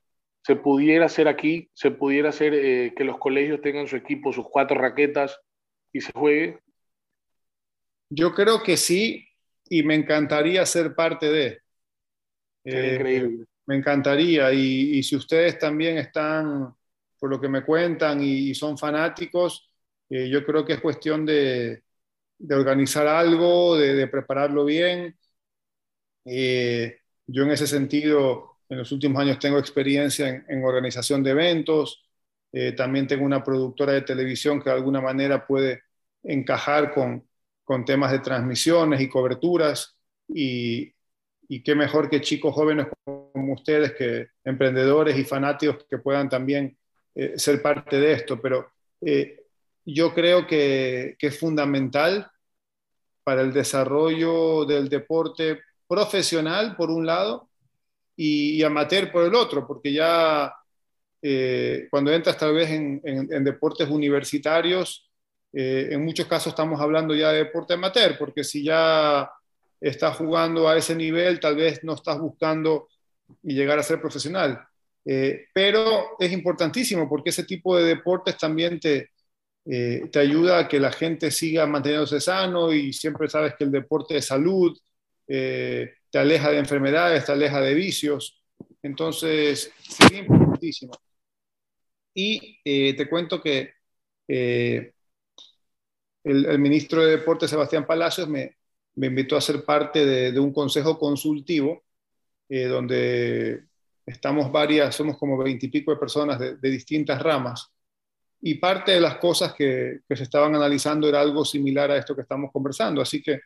se 0.42 0.56
pudiera 0.56 1.04
hacer 1.04 1.28
aquí, 1.28 1.68
se 1.74 1.90
pudiera 1.90 2.30
hacer 2.30 2.94
que 2.94 3.04
los 3.04 3.18
colegios 3.18 3.60
tengan 3.60 3.88
su 3.88 3.96
equipo, 3.96 4.32
sus 4.32 4.48
cuatro 4.48 4.80
raquetas 4.80 5.38
y 5.92 6.00
se 6.00 6.12
juegue? 6.12 6.60
Yo 8.08 8.32
creo 8.32 8.62
que 8.62 8.76
sí, 8.78 9.26
y 9.68 9.82
me 9.82 9.94
encantaría 9.94 10.64
ser 10.66 10.94
parte 10.94 11.30
de. 11.30 11.60
Eh, 12.64 12.94
increíble. 12.94 13.46
Me 13.66 13.76
encantaría. 13.76 14.52
Y, 14.52 15.02
si 15.02 15.16
ustedes 15.16 15.58
también 15.58 15.98
están, 15.98 16.74
por 17.18 17.30
lo 17.30 17.40
que 17.40 17.48
me 17.48 17.64
cuentan, 17.64 18.22
y, 18.22 18.54
son 18.54 18.76
fanáticos, 18.78 19.70
eh, 20.10 20.28
yo 20.28 20.44
creo 20.44 20.64
que 20.64 20.74
es 20.74 20.80
cuestión 20.80 21.24
de, 21.24 21.82
organizar 22.50 23.06
algo, 23.06 23.76
de, 23.76 24.06
prepararlo 24.08 24.64
bien. 24.64 25.16
Eh, 26.26 26.98
yo 27.26 27.44
en 27.44 27.50
ese 27.50 27.66
sentido, 27.66 28.58
en 28.68 28.78
los 28.78 28.92
últimos 28.92 29.20
años 29.20 29.38
tengo 29.38 29.58
experiencia 29.58 30.44
en, 30.48 30.64
organización 30.64 31.22
de 31.22 31.30
eventos. 31.30 32.02
también 32.76 33.06
tengo 33.08 33.24
una 33.24 33.42
productora 33.42 33.92
de 33.94 34.02
televisión 34.02 34.60
que 34.62 34.70
de 34.70 34.76
alguna 34.76 35.00
manera 35.00 35.44
puede 35.46 35.82
encajar 36.22 36.92
con, 36.94 37.26
con 37.64 37.84
temas 37.84 38.12
de 38.12 38.20
transmisiones 38.20 39.00
y 39.00 39.08
coberturas 39.08 39.96
y, 40.28 40.94
y 41.48 41.62
qué 41.62 41.74
mejor 41.74 42.08
que 42.08 42.20
chicos 42.20 42.54
jóvenes 42.54 42.86
como 43.04 43.54
ustedes, 43.54 43.92
que 43.92 44.28
emprendedores 44.44 45.18
y 45.18 45.24
fanáticos 45.24 45.84
que 45.88 45.98
puedan 45.98 46.28
también 46.28 46.76
eh, 47.14 47.34
ser 47.36 47.62
parte 47.62 47.98
de 47.98 48.12
esto. 48.12 48.40
Pero 48.40 48.70
eh, 49.00 49.40
yo 49.84 50.14
creo 50.14 50.46
que, 50.46 51.16
que, 51.18 51.28
es 51.28 51.38
fundamental 51.38 52.30
para 53.22 53.42
el 53.42 53.52
desarrollo 53.52 54.64
del 54.64 54.88
deporte 54.88 55.60
profesional, 55.86 56.76
por 56.76 56.90
un 56.90 57.06
lado, 57.06 57.48
y, 58.16 58.62
amateur 58.62 59.10
por 59.10 59.24
el 59.24 59.34
otro, 59.34 59.66
porque 59.66 59.92
ya 59.92 60.54
eh, 61.20 61.88
cuando 61.90 62.12
entras 62.12 62.36
tal 62.38 62.54
vez 62.54 62.70
en, 62.70 63.00
en 63.04 63.44
deportes 63.44 63.88
universitarios, 63.88 65.10
eh, 65.56 65.90
en 65.92 66.04
muchos 66.04 66.26
casos 66.26 66.48
estamos 66.48 66.80
hablando 66.80 67.14
ya 67.14 67.30
de 67.30 67.44
deporte 67.44 67.74
amateur, 67.74 68.18
porque 68.18 68.42
si 68.42 68.64
ya 68.64 69.30
estás 69.80 70.16
jugando 70.16 70.68
a 70.68 70.76
ese 70.76 70.96
nivel, 70.96 71.38
tal 71.38 71.56
vez 71.56 71.84
no 71.84 71.94
estás 71.94 72.18
buscando 72.18 72.88
llegar 73.42 73.78
a 73.78 73.84
ser 73.84 74.00
profesional. 74.00 74.66
Eh, 75.04 75.46
pero 75.52 76.16
es 76.18 76.32
importantísimo 76.32 77.08
porque 77.08 77.30
ese 77.30 77.44
tipo 77.44 77.76
de 77.76 77.84
deportes 77.84 78.36
también 78.36 78.80
te, 78.80 79.10
eh, 79.66 80.08
te 80.10 80.18
ayuda 80.18 80.60
a 80.60 80.68
que 80.68 80.80
la 80.80 80.90
gente 80.90 81.30
siga 81.30 81.66
manteniéndose 81.66 82.20
sano 82.20 82.72
y 82.72 82.92
siempre 82.92 83.28
sabes 83.28 83.54
que 83.56 83.64
el 83.64 83.70
deporte 83.70 84.16
es 84.16 84.26
salud, 84.26 84.76
te 85.26 86.18
aleja 86.18 86.50
de 86.50 86.58
enfermedades, 86.58 87.24
te 87.24 87.32
aleja 87.32 87.60
de 87.60 87.74
vicios. 87.74 88.42
Entonces, 88.82 89.72
es 90.00 90.12
importantísimo. 90.12 90.92
Y 92.14 92.60
te 92.62 93.08
cuento 93.08 93.40
que 93.42 93.74
el, 96.24 96.58
ministro 96.58 97.04
de 97.04 97.18
Deportes, 97.18 97.50
Sebastián 97.50 97.86
Palacios, 97.86 98.28
me, 98.28 98.56
invitó 98.96 99.36
a 99.36 99.40
ser 99.40 99.64
parte 99.64 100.04
de, 100.04 100.40
un 100.40 100.52
consejo 100.52 100.98
consultivo 100.98 101.84
eh, 102.48 102.64
donde 102.64 103.64
estamos 104.06 104.50
varias, 104.50 104.94
somos 104.94 105.18
como 105.18 105.36
veintipico 105.36 105.90
de 105.90 105.98
personas 105.98 106.38
de, 106.38 106.70
distintas 106.70 107.20
ramas. 107.22 107.70
Y 108.40 108.56
parte 108.56 108.92
de 108.92 109.00
las 109.00 109.16
cosas 109.16 109.54
que, 109.54 110.00
se 110.08 110.22
estaban 110.22 110.54
analizando 110.54 111.08
era 111.08 111.20
algo 111.20 111.44
similar 111.44 111.90
a 111.90 111.96
esto 111.96 112.14
que 112.14 112.22
estamos 112.22 112.50
conversando. 112.52 113.00
Así 113.00 113.22
que 113.22 113.40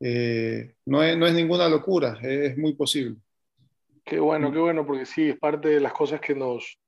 eh, 0.00 0.74
no, 0.86 1.02
es, 1.02 1.34
ninguna 1.34 1.68
locura, 1.68 2.18
es, 2.22 2.56
muy 2.56 2.74
posible. 2.74 3.16
Qué 4.04 4.18
bueno, 4.18 4.50
qué 4.50 4.58
bueno, 4.58 4.86
porque 4.86 5.06
sí, 5.06 5.28
es 5.28 5.38
parte 5.38 5.68
de 5.68 5.80
las 5.80 5.92
cosas 5.92 6.20
que 6.20 6.34
nos, 6.34 6.78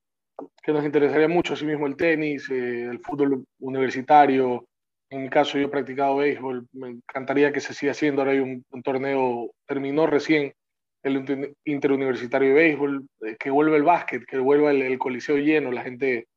que 0.63 0.73
nos 0.73 0.85
interesaría 0.85 1.29
mucho, 1.29 1.53
así 1.53 1.65
mismo 1.65 1.87
el 1.87 1.95
tenis, 1.95 2.49
eh, 2.51 2.85
el 2.91 2.99
fútbol 3.01 3.45
universitario, 3.61 4.67
en 5.13 5.23
mi 5.25 5.29
caso, 5.29 5.59
yo 5.59 5.67
he 5.67 5.69
practicado 5.71 6.17
béisbol, 6.17 6.67
me 6.73 6.89
encantaría 6.89 7.53
que 7.53 7.61
se 7.61 7.75
siga 7.75 7.93
haciendo. 7.93 8.23
Ahora 8.23 8.33
hay 8.33 8.41
un, 8.41 8.65
torneo, 8.83 9.51
terminó 9.67 10.07
recién 10.07 10.55
el 11.03 11.55
interuniversitario 11.65 12.49
de 12.49 12.55
béisbol, 12.55 13.07
eh, 13.21 13.37
que 13.39 13.51
vuelva 13.51 13.77
el 13.77 13.83
básquet, 13.83 14.25
que 14.25 14.39
vuelva 14.39 14.71
el, 14.71 14.99
coliseo 14.99 15.37
lleno, 15.37 15.71
la 15.71 15.83
gente 15.83 16.29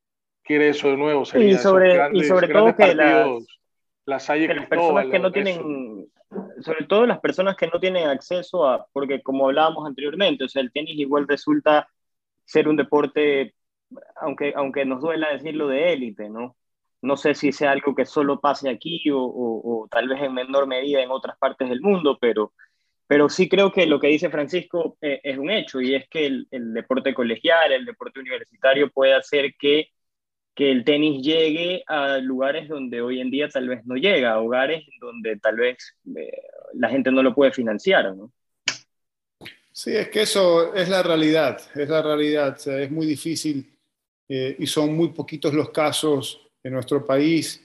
quiere 0.43 0.69
eso 0.69 0.89
de 0.89 0.97
nuevo. 0.97 1.21
y 1.21 1.53
sobre, 1.55 2.09
y 2.11 2.23
sobre 2.25 2.49
todo 2.49 2.75
que 2.75 2.93
las, 2.93 3.27
las, 4.05 4.27
personas 4.67 5.07
que 5.07 5.19
no 5.19 5.31
tienen, 5.31 6.09
sobre 6.59 6.85
todo 6.85 7.05
las 7.05 7.19
personas 7.21 7.55
que 7.55 7.67
no 7.67 7.79
tienen 7.79 8.09
acceso 8.09 8.67
a, 8.67 8.85
porque 8.91 9.21
como 9.21 9.45
hablábamos 9.45 9.88
anteriormente, 9.88 10.43
o 10.43 10.49
sea, 10.49 10.61
el 10.61 10.73
tenis 10.73 10.99
igual 10.99 11.29
resulta 11.29 11.88
ser 12.43 12.67
un 12.67 12.75
deporte, 12.75 13.55
aunque, 14.17 14.51
aunque 14.53 14.83
nos 14.83 14.99
duela 14.99 15.31
decirlo, 15.31 15.69
de 15.69 15.93
élite, 15.93 16.29
¿no? 16.29 16.57
No 17.05 17.17
sé 17.17 17.35
si 17.35 17.51
sea 17.51 17.71
algo 17.71 17.95
que 17.95 18.05
solo 18.05 18.39
pase 18.39 18.69
aquí 18.69 19.03
o, 19.11 19.87
tal 19.91 20.07
vez 20.07 20.21
en 20.21 20.33
menor 20.33 20.67
medida 20.67 21.01
en 21.01 21.11
otras 21.11 21.37
partes 21.37 21.69
del 21.69 21.81
mundo, 21.81 22.17
pero, 22.19 22.53
pero 23.07 23.29
sí 23.29 23.47
creo 23.47 23.71
que 23.71 23.85
lo 23.85 23.99
que 23.99 24.07
dice 24.07 24.29
Francisco 24.29 24.97
eh, 25.01 25.21
es 25.23 25.37
un 25.37 25.51
hecho 25.51 25.79
y 25.81 25.95
es 25.95 26.07
que 26.09 26.25
el, 26.25 26.47
deporte 26.73 27.13
colegial, 27.13 27.71
el 27.71 27.85
deporte 27.85 28.19
universitario 28.19 28.89
puede 28.89 29.13
hacer 29.13 29.53
que, 29.59 29.89
que 30.53 30.71
el 30.71 30.83
tenis 30.83 31.21
llegue 31.21 31.83
a 31.87 32.17
lugares 32.17 32.67
donde 32.67 33.01
hoy 33.01 33.21
en 33.21 33.29
día 33.29 33.47
tal 33.49 33.67
vez 33.69 33.85
no 33.85 33.95
llega, 33.95 34.33
a 34.33 34.41
hogares 34.41 34.85
donde 34.99 35.37
tal 35.37 35.57
vez 35.57 35.95
eh, 36.15 36.31
la 36.73 36.89
gente 36.89 37.11
no 37.11 37.21
lo 37.21 37.35
puede 37.35 37.51
financiar. 37.51 38.15
¿no? 38.15 38.31
Sí, 39.71 39.95
es 39.95 40.07
que 40.07 40.21
eso 40.21 40.73
es 40.73 40.87
la 40.87 41.03
realidad, 41.03 41.59
es 41.75 41.89
la 41.89 42.01
realidad, 42.01 42.57
es 42.65 42.89
muy 42.89 43.05
difícil 43.05 43.77
eh, 44.29 44.55
y 44.57 44.65
son 44.67 44.95
muy 44.95 45.09
poquitos 45.09 45.53
los 45.53 45.69
casos 45.69 46.44
en 46.65 46.73
nuestro 46.73 47.06
país 47.06 47.63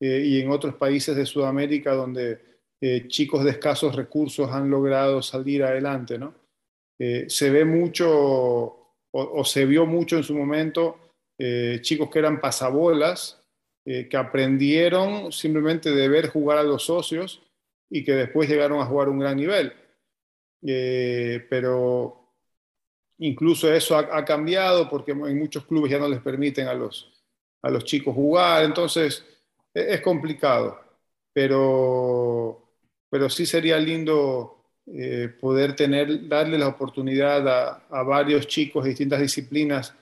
eh, 0.00 0.22
y 0.26 0.40
en 0.40 0.50
otros 0.50 0.74
países 0.74 1.14
de 1.14 1.24
Sudamérica 1.24 1.94
donde 1.94 2.40
eh, 2.80 3.06
chicos 3.06 3.44
de 3.44 3.52
escasos 3.52 3.94
recursos 3.94 4.50
han 4.50 4.68
logrado 4.68 5.22
salir 5.22 5.62
adelante. 5.62 6.18
¿no? 6.18 6.34
Eh, 6.98 7.26
se 7.28 7.48
ve 7.50 7.64
mucho 7.64 8.76
o, 9.12 9.44
se 9.44 9.66
vio 9.66 9.86
mucho 9.86 10.16
en 10.16 10.22
su 10.22 10.34
momento 10.34 10.98
chicos 11.80 12.10
que 12.10 12.18
eran 12.18 12.38
pasabolas, 12.38 13.42
que 13.82 14.14
aprendieron 14.14 15.32
simplemente 15.32 15.90
de 15.90 16.06
ver 16.06 16.28
jugar 16.28 16.58
a 16.58 16.62
los 16.62 16.84
socios 16.84 17.40
y 17.88 18.04
que 18.04 18.12
después 18.12 18.46
llegaron 18.46 18.78
a 18.78 18.84
jugar 18.84 19.08
un 19.08 19.20
gran 19.20 19.38
nivel. 19.38 19.72
pero 20.60 22.34
incluso 23.20 23.72
eso 23.72 23.96
ha, 23.96 24.24
cambiado 24.26 24.88
porque 24.90 25.12
en 25.12 25.38
muchos 25.38 25.64
clubes 25.64 25.90
ya 25.90 25.98
no 25.98 26.08
les 26.08 26.20
permiten 26.20 26.68
a 26.68 26.74
los, 26.74 27.19
a 27.62 27.70
los 27.70 27.84
chicos 27.84 28.14
jugar, 28.14 28.64
entonces 28.64 29.24
e-, 29.74 29.94
es, 29.94 30.00
complicado, 30.00 30.80
pero, 31.32 32.62
pero 33.08 33.28
sí 33.30 33.46
sería 33.46 33.78
lindo 33.78 34.64
eh, 34.86 35.28
poder 35.40 35.76
tener, 35.76 36.28
darle 36.28 36.58
la 36.58 36.68
oportunidad 36.68 37.46
a, 37.90 38.02
varios 38.02 38.46
chicos 38.46 38.84
de 38.84 38.90
distintas 38.90 39.20
disciplinas, 39.20 39.94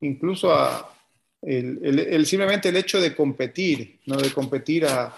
incluso 0.00 0.52
a 0.52 0.92
el, 1.42 2.26
simplemente 2.26 2.70
el 2.70 2.76
hecho 2.76 3.00
de 3.00 3.14
competir, 3.14 4.00
¿no? 4.06 4.16
de 4.16 4.32
competir 4.32 4.84
a, 4.86 5.16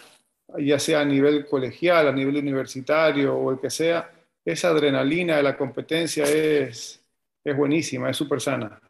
ya 0.58 0.78
sea 0.78 1.00
a 1.00 1.04
nivel 1.04 1.46
colegial, 1.46 2.08
a 2.08 2.12
nivel 2.12 2.36
universitario 2.36 3.34
o 3.34 3.50
el 3.50 3.58
que 3.58 3.70
sea, 3.70 4.10
esa 4.44 4.68
adrenalina 4.68 5.36
de 5.36 5.42
la 5.42 5.56
competencia 5.56 6.24
es, 6.24 7.00
es 7.44 7.56
buenísima, 7.56 8.10
es 8.10 8.16
súper 8.16 8.40
sana. 8.40 8.80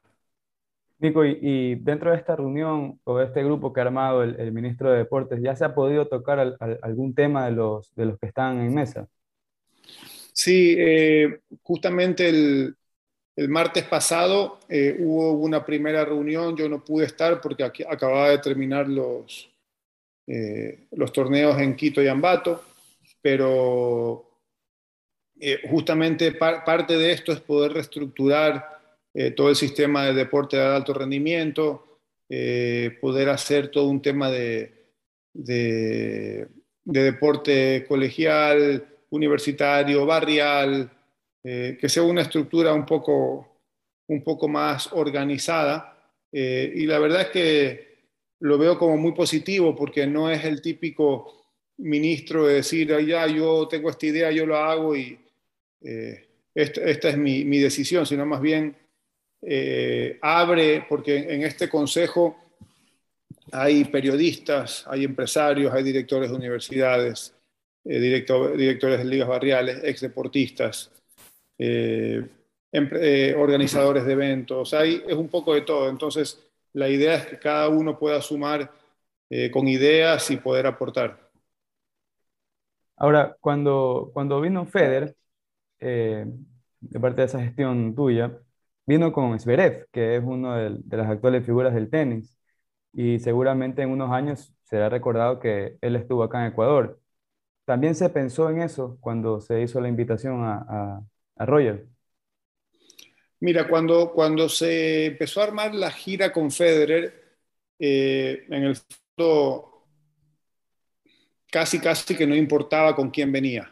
Nico, 1.01 1.25
y, 1.25 1.77
dentro 1.77 2.11
de 2.11 2.17
esta 2.17 2.35
reunión 2.35 3.01
o 3.05 3.19
de 3.19 3.27
este 3.27 3.45
grupo 3.45 3.73
que 3.73 3.81
ha 3.81 3.85
armado 3.85 4.25
el, 4.25 4.53
ministro 4.53 4.91
de 4.91 4.99
Deportes, 4.99 5.41
¿ya 5.41 5.55
se 5.55 5.65
ha 5.65 5.75
podido 5.75 6.09
tocar 6.09 6.57
algún 6.83 7.15
tema 7.15 7.47
de 7.47 7.53
los, 7.53 7.95
de 7.95 8.07
los 8.07 8.19
que 8.19 8.27
están 8.27 8.61
en 8.61 8.75
mesa? 8.75 9.07
Sí, 10.33 10.75
eh, 10.77 11.41
justamente 11.63 12.29
el, 12.29 12.75
martes 13.49 13.85
pasado 13.85 14.59
eh, 14.69 14.97
hubo 14.99 15.33
una 15.35 15.65
primera 15.65 16.05
reunión, 16.05 16.57
yo 16.57 16.69
no 16.69 16.83
pude 16.83 17.07
estar 17.07 17.41
porque 17.41 17.63
aquí, 17.63 17.85
acababa 17.89 18.31
de 18.31 18.39
terminar 18.39 18.89
los, 18.89 19.49
eh, 20.27 20.89
los 20.91 21.13
torneos 21.13 21.57
en 21.61 21.77
Quito 21.77 22.03
y 22.03 22.09
Ambato, 22.09 22.65
pero 23.23 24.25
justamente 25.71 26.33
parte 26.33 26.97
de 26.97 27.13
esto 27.13 27.31
es 27.31 27.39
poder 27.41 27.75
reestructurar 27.75 28.78
eh, 29.15 29.31
todo 29.33 29.51
el 29.51 29.57
sistema 29.57 30.07
de 30.07 30.15
deporte 30.15 30.57
de 30.57 30.65
alto 30.65 30.95
rendimiento, 30.95 32.01
eh, 32.29 32.97
poder 33.01 33.29
hacer 33.29 33.71
todo 33.71 33.89
un 33.89 34.03
tema 34.03 34.31
de, 34.31 34.87
de, 35.33 36.49
de 36.85 37.03
deporte 37.03 37.85
colegial, 37.89 38.87
universitario, 39.11 40.05
barrial, 40.07 40.91
eh, 41.43 41.79
que 41.81 41.89
sea 41.89 42.03
una 42.03 42.23
estructura 42.23 42.73
un 42.75 42.85
poco, 42.85 43.63
un 44.09 44.23
poco 44.23 44.49
más 44.49 44.93
organizada. 44.93 45.95
Y 46.31 46.85
la 46.85 46.99
verdad 46.99 47.23
es 47.23 47.29
que 47.29 47.89
lo 48.41 48.59
veo 48.59 48.79
como 48.79 48.99
muy 48.99 49.13
positivo 49.13 49.75
porque 49.75 50.07
no 50.07 50.31
es 50.31 50.45
el 50.45 50.61
típico 50.61 51.39
ministro 51.79 52.47
de 52.47 52.55
decir, 52.55 52.89
ya, 53.07 53.27
yo 53.27 53.67
tengo 53.69 53.91
esta 53.91 54.07
idea, 54.07 54.31
yo 54.31 54.47
lo 54.47 54.57
hago 54.57 54.97
y 54.97 55.19
eh, 55.83 56.27
esta, 56.55 57.09
es 57.09 57.17
mi, 57.17 57.45
mi, 57.45 57.59
decisión, 57.59 58.05
sino 58.05 58.27
más 58.27 58.41
bien 58.41 58.77
abre, 60.21 60.85
porque 60.89 61.35
en 61.35 61.43
este 61.43 61.69
consejo 61.69 62.37
hay 63.53 63.85
periodistas, 63.85 64.85
hay 64.87 65.05
empresarios, 65.05 65.73
hay 65.73 65.83
directores 65.83 66.31
de 66.31 66.37
universidades, 66.37 67.35
directores 67.85 68.99
de 68.99 69.05
ligas 69.05 69.29
barriales, 69.29 69.81
ex 69.83 70.01
deportistas, 70.01 70.91
eh, 71.57 72.27
eh, 72.73 73.35
organizadores 73.37 74.05
de 74.05 74.13
eventos, 74.13 74.75
hay, 74.75 75.03
es 75.07 75.15
un 75.15 75.29
poco 75.29 75.55
de 75.55 75.63
todo. 75.63 75.89
Entonces, 75.89 76.45
la 76.75 76.89
idea 76.89 77.15
es 77.15 77.27
que 77.27 77.39
cada 77.39 77.69
uno 77.69 77.99
pueda 77.99 78.21
sumar 78.21 78.71
eh, 79.31 79.51
con 79.51 79.67
ideas 79.67 80.31
y 80.31 80.37
poder 80.37 80.67
aportar. 80.67 81.31
Ahora, 82.97 83.37
cuando, 83.41 84.11
cuando 84.13 84.41
vino 84.41 84.67
Feder, 84.67 85.15
de 85.81 87.01
parte 87.01 87.21
de 87.21 87.27
esa 87.27 87.41
gestión 87.41 87.95
tuya, 87.95 88.37
vino 88.89 89.13
con 89.13 89.39
Zverev, 89.39 89.87
que 89.93 90.17
es 90.17 90.27
de, 90.27 90.77
de, 90.85 90.97
las 90.97 91.11
actuales 91.11 91.45
figuras 91.47 91.75
del 91.75 91.91
tenis, 91.91 92.37
y 92.93 93.21
seguramente 93.21 93.83
en 93.83 93.91
unos 93.91 94.11
años 94.13 94.53
será 94.65 94.89
recordado 94.89 95.39
que 95.41 95.79
él 95.81 95.97
estuvo 95.97 96.23
acá 96.25 96.41
en 96.43 96.53
Ecuador. 96.53 97.01
También 97.65 97.95
se 97.95 98.09
pensó 98.11 98.51
en 98.51 98.63
eso 98.63 98.99
cuando 99.01 99.41
se 99.41 99.63
hizo 99.63 99.81
la 99.81 99.89
invitación 99.89 100.43
a, 100.45 101.03
a 101.39 101.47
Roger? 101.47 101.87
Mira, 103.41 103.69
cuando, 103.69 104.13
cuando 104.13 104.49
se 104.49 105.07
empezó 105.07 105.41
a 105.41 105.45
armar 105.45 105.75
la 105.75 105.91
gira 105.91 106.33
con 106.33 106.51
Federer, 106.51 107.39
eh, 107.79 108.45
en 108.49 108.65
el 108.65 108.77
fondo 109.17 109.87
casi 111.51 111.79
casi 111.81 112.17
que 112.17 112.27
no 112.27 112.35
importaba 112.35 112.95
con 112.97 113.11
quién 113.11 113.33
venía, 113.33 113.71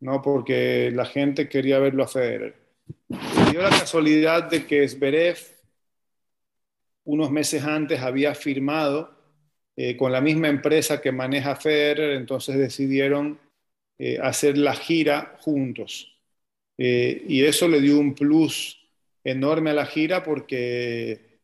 ¿no? 0.00 0.22
porque 0.22 0.90
la 0.92 1.04
gente 1.04 1.48
quería 1.48 1.78
verlo 1.78 2.04
a 2.04 2.08
Federer. 2.08 2.65
Dio 3.50 3.62
la 3.62 3.70
casualidad 3.70 4.44
de 4.44 4.66
que 4.66 4.86
Zverev 4.88 5.38
unos 7.06 7.30
meses 7.30 7.62
antes 7.64 8.00
había 8.00 8.34
firmado 8.34 9.10
eh, 9.76 9.96
con 9.96 10.12
la 10.12 10.20
misma 10.20 10.48
empresa 10.48 11.00
que 11.00 11.12
maneja 11.12 11.56
Federer, 11.56 12.12
entonces 12.16 12.56
decidieron 12.56 13.38
eh, 13.98 14.18
hacer 14.20 14.58
la 14.58 14.74
gira 14.74 15.36
juntos. 15.40 16.16
Eh, 16.78 17.24
y 17.28 17.44
eso 17.44 17.68
le 17.68 17.80
dio 17.80 17.98
un 17.98 18.14
plus 18.14 18.78
enorme 19.24 19.70
a 19.70 19.74
la 19.74 19.86
gira 19.86 20.22
porque, 20.22 21.38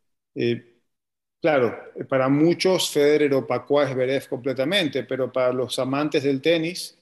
claro, 1.41 1.79
para 2.09 2.29
muchos 2.29 2.91
Federer 2.91 3.35
opacó 3.35 3.81
a 3.81 3.89
Zverev 3.89 4.29
completamente, 4.29 5.05
pero 5.05 5.33
para 5.33 5.53
los 5.53 5.79
amantes 5.79 6.23
del 6.23 6.41
tenis, 6.41 6.99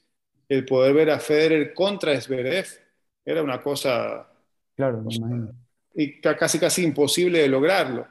el 0.49 0.65
poder 0.65 0.95
ver 0.95 1.11
a 1.11 1.21
Federer 1.21 1.75
contra 1.75 2.19
Zverev 2.21 2.67
era 3.25 3.43
una 3.43 3.63
cosa... 3.63 4.27
Claro, 4.77 5.05
Y 5.95 6.21
casi 6.21 6.59
casi 6.59 6.85
imposible 6.85 7.41
de 7.41 7.49
lograrlo. 7.49 8.07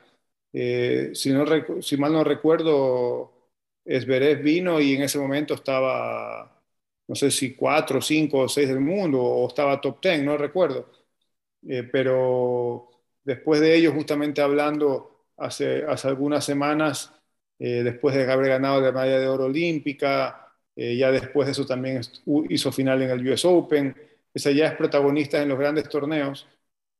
Eh, 0.52 1.12
si, 1.13 1.32
no, 1.32 1.45
si 1.82 1.98
mal 1.98 2.13
no 2.13 2.24
recuerdo, 2.24 3.32
Zverev 3.86 4.41
vino 4.41 4.80
y 4.80 4.95
en 4.95 5.04
ese 5.04 5.19
momento 5.19 5.54
estaba 5.54 6.56
no 7.08 7.15
sé 7.15 7.32
si 7.32 7.56
cuatro, 7.56 8.02
cinco 8.02 8.39
o 8.41 8.48
seis 8.50 8.69
del 8.69 8.80
mundo, 8.82 9.19
o 9.19 9.48
estaba 9.48 9.82
top 9.82 10.00
ten, 10.00 10.24
no 10.24 10.38
recuerdo. 10.38 10.91
Eh, 11.67 11.84
pero 11.91 12.89
después 13.24 13.60
de 13.62 13.76
ello, 13.76 13.93
justamente 13.93 14.41
hablando 14.41 15.26
hace, 15.38 15.84
hace 15.86 16.08
algunas 16.08 16.45
semanas, 16.45 17.12
eh, 17.58 17.84
después 17.84 18.15
de 18.15 18.32
haber 18.32 18.50
ganado 18.50 18.80
la 18.82 18.91
medalla 18.91 19.19
de 19.19 19.28
oro 19.28 19.45
olímpica, 19.45 20.45
ya 20.76 21.12
después 21.12 21.45
de 21.45 21.52
eso 21.52 21.65
también 21.65 22.00
hizo 22.50 22.72
final 22.72 23.02
en 23.02 23.10
el 23.10 23.30
US 23.30 23.43
Open, 23.43 23.93
esa 24.39 24.52
ya 24.52 24.67
es 24.67 24.73
protagonista 24.75 25.41
en 25.41 25.49
los 25.49 25.60
grandes 25.60 25.88
torneos, 25.89 26.47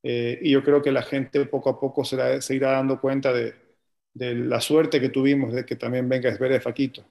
y 0.02 0.52
yo 0.52 0.64
creo 0.64 0.82
que 0.82 0.94
la 0.94 1.02
gente 1.02 1.46
poco 1.46 1.70
a 1.70 1.80
poco 1.80 2.06
se, 2.06 2.42
se 2.42 2.56
irá 2.56 2.72
dando 2.72 3.02
cuenta 3.02 3.34
de, 3.34 3.54
de, 4.14 4.34
la 4.34 4.62
suerte 4.62 5.02
que 5.02 5.10
tuvimos 5.10 5.54
de 5.54 5.66
que 5.66 5.76
también 5.76 6.08
venga 6.08 6.30
Esbere 6.30 6.62
Faquito. 6.62 7.04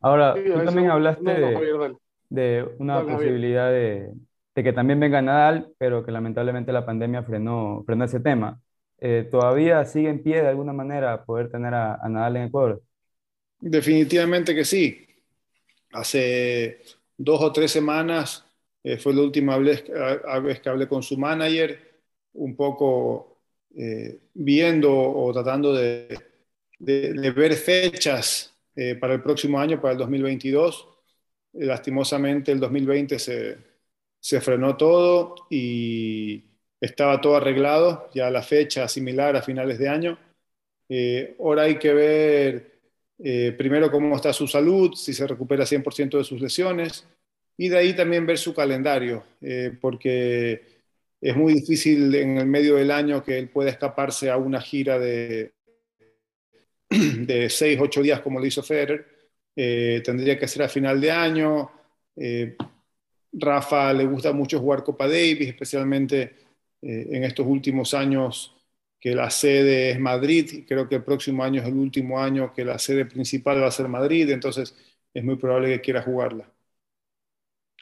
Ahora, 0.00 0.34
tú 0.34 0.64
también 0.64 0.90
hablaste 0.90 1.24
de, 1.24 1.96
de 2.28 2.68
una 2.78 3.02
posibilidad 3.04 3.70
de, 3.70 4.12
que 4.54 4.72
también 4.72 4.98
venga 4.98 5.22
Nadal, 5.22 5.72
pero 5.78 6.04
que 6.04 6.10
lamentablemente 6.10 6.72
la 6.72 6.84
pandemia 6.84 7.22
frenó, 7.22 7.82
frenó 7.86 8.04
ese 8.04 8.20
tema. 8.20 8.60
Eh, 8.98 9.28
¿Todavía 9.30 9.84
sigue 9.84 10.08
en 10.08 10.22
pie 10.22 10.42
de 10.42 10.48
alguna 10.48 10.72
manera 10.72 11.24
poder 11.24 11.50
tener 11.50 11.74
a, 11.74 12.00
Nadal 12.08 12.36
en 12.36 12.42
Ecuador? 12.44 12.82
Definitivamente 13.60 14.54
que 14.54 14.64
sí. 14.64 15.06
Hace 15.92 16.80
dos 17.16 17.40
o 17.42 17.52
tres 17.52 17.70
semanas 17.70 18.44
eh, 18.84 18.98
fue 18.98 19.14
la 19.14 19.22
última 19.22 19.58
vez, 19.58 19.82
que 19.82 20.68
hablé 20.68 20.88
con 20.88 21.02
su 21.02 21.16
manager, 21.18 21.78
un 22.34 22.56
poco 22.56 23.40
eh, 23.76 24.20
viendo 24.34 24.92
o 24.92 25.32
tratando 25.32 25.74
de, 25.74 26.18
ver 26.78 27.54
fechas 27.54 28.54
para 29.00 29.14
el 29.14 29.22
próximo 29.22 29.60
año, 29.60 29.80
para 29.80 29.92
el 29.92 29.98
2022 29.98 30.92
lastimosamente 31.52 32.52
el 32.52 32.60
2020 32.60 33.18
se, 33.18 34.40
frenó 34.40 34.76
todo 34.76 35.34
y 35.50 36.44
estaba 36.80 37.20
todo 37.20 37.36
arreglado, 37.36 38.08
ya 38.14 38.30
la 38.30 38.42
fecha 38.42 38.88
similar 38.88 39.36
a 39.36 39.42
finales 39.42 39.78
de 39.78 39.88
año. 39.88 40.18
Eh, 40.88 41.36
ahora 41.38 41.62
hay 41.62 41.78
que 41.78 41.92
ver 41.92 42.72
eh, 43.18 43.54
primero 43.56 43.90
cómo 43.90 44.16
está 44.16 44.32
su 44.32 44.46
salud, 44.46 44.94
si 44.94 45.12
se 45.12 45.26
recupera 45.26 45.64
100% 45.64 46.18
de 46.18 46.24
sus 46.24 46.40
lesiones 46.40 47.06
y 47.56 47.68
de 47.68 47.78
ahí 47.78 47.94
también 47.94 48.26
ver 48.26 48.38
su 48.38 48.54
calendario, 48.54 49.24
eh, 49.40 49.76
porque 49.80 50.62
es 51.20 51.36
muy 51.36 51.54
difícil 51.54 52.14
en 52.14 52.38
el 52.38 52.46
medio 52.46 52.76
del 52.76 52.90
año 52.90 53.22
que 53.22 53.38
él 53.38 53.48
pueda 53.48 53.70
escaparse 53.70 54.30
a 54.30 54.36
una 54.36 54.60
gira 54.60 54.98
de, 54.98 55.52
de 56.90 57.48
6, 57.48 57.78
8 57.80 58.02
días 58.02 58.20
como 58.20 58.40
lo 58.40 58.46
hizo 58.46 58.62
Federer 58.62 59.06
eh, 59.54 60.00
tendría 60.04 60.38
que 60.38 60.48
ser 60.48 60.62
a 60.62 60.68
final 60.68 61.00
de 61.00 61.10
año. 61.10 61.70
Eh, 62.16 62.56
Rafa 63.32 63.92
le 63.92 64.06
gusta 64.06 64.32
mucho 64.32 64.58
jugar 64.60 64.82
Copa 64.82 65.06
Davis, 65.06 65.48
especialmente 65.48 66.36
en 66.84 67.22
estos 67.22 67.46
últimos 67.46 67.94
años 67.94 68.56
que 69.02 69.14
la 69.16 69.30
sede 69.30 69.90
es 69.90 69.98
Madrid. 69.98 70.64
Creo 70.66 70.88
que 70.88 70.94
el 70.94 71.04
próximo 71.04 71.42
año 71.42 71.60
es 71.60 71.68
el 71.68 71.74
último 71.74 72.20
año 72.20 72.52
que 72.52 72.64
la 72.64 72.78
sede 72.78 73.04
principal 73.04 73.60
va 73.60 73.66
a 73.66 73.72
ser 73.72 73.88
Madrid, 73.88 74.30
entonces 74.30 74.76
es 75.12 75.24
muy 75.24 75.36
probable 75.36 75.70
que 75.70 75.80
quiera 75.80 76.02
jugarla. 76.02 76.48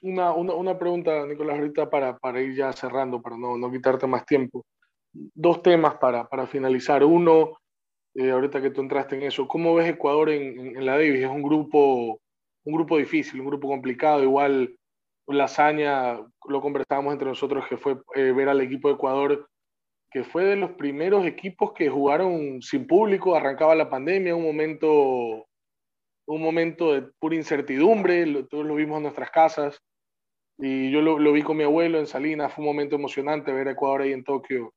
Una, 0.03 0.33
una, 0.33 0.55
una 0.55 0.79
pregunta, 0.79 1.27
Nicolás, 1.27 1.59
ahorita 1.59 1.91
para, 1.91 2.17
para, 2.19 2.41
ir 2.41 2.55
ya 2.55 2.73
cerrando, 2.73 3.21
para 3.21 3.37
no, 3.37 3.59
no 3.59 3.71
quitarte 3.71 4.07
más 4.07 4.25
tiempo. 4.25 4.65
Dos 5.13 5.63
temas 5.63 5.97
para, 5.97 6.29
para 6.29 6.47
finalizar. 6.47 7.05
Uno, 7.05 7.59
eh, 8.15 8.31
ahorita 8.31 8.63
que 8.63 8.71
tú 8.71 8.81
entraste 8.81 9.17
en 9.17 9.23
eso, 9.23 9.47
¿cómo 9.47 9.75
ves 9.75 9.89
Ecuador 9.89 10.31
en, 10.31 10.77
en, 10.77 10.87
la 10.87 10.93
Davis? 10.93 11.25
Es 11.25 11.31
un 11.31 11.43
grupo, 11.43 12.21
un 12.65 12.75
grupo 12.75 12.97
difícil, 12.97 13.41
un 13.41 13.47
grupo 13.49 13.69
complicado, 13.69 14.23
igual 14.23 14.75
la 15.27 15.45
hazaña, 15.45 16.19
lo 16.49 16.61
conversábamos 16.61 17.13
entre 17.13 17.29
nosotros, 17.29 17.67
que 17.69 17.77
fue 17.77 17.99
eh, 18.15 18.33
ver 18.33 18.49
al 18.49 18.61
equipo 18.61 18.89
de 18.89 18.95
Ecuador, 18.95 19.49
que 20.11 20.25
fue 20.25 20.45
de 20.45 20.57
los 20.57 20.73
primeros 20.73 21.25
equipos 21.25 21.73
que 21.73 21.89
jugaron 21.89 22.61
sin 22.63 22.87
público, 22.87 23.35
arrancaba 23.35 23.75
la 23.75 23.89
pandemia, 23.89 24.35
un 24.35 24.43
momento, 24.43 25.47
un 26.27 26.43
momento 26.43 26.93
de 26.93 27.03
pura 27.21 27.37
incertidumbre, 27.37 28.45
todos 28.45 28.67
lo 28.67 28.75
vimos 28.75 28.97
en 28.97 29.05
nuestras 29.05 29.31
casas, 29.31 29.81
y 30.61 30.91
yo 30.91 31.01
lo, 31.01 31.33
vi 31.33 31.43
con 31.43 31.57
mi 31.57 31.65
abuelo 31.65 31.99
en 31.99 32.07
Salinas, 32.07 32.53
fue 32.53 32.63
un 32.63 32.71
momento 32.71 32.97
emocionante 32.97 33.53
ver 33.53 33.69
a 33.69 33.73
Ecuador 33.73 34.03
ahí 34.03 34.13
en 34.13 34.25
Tokio 34.25 34.75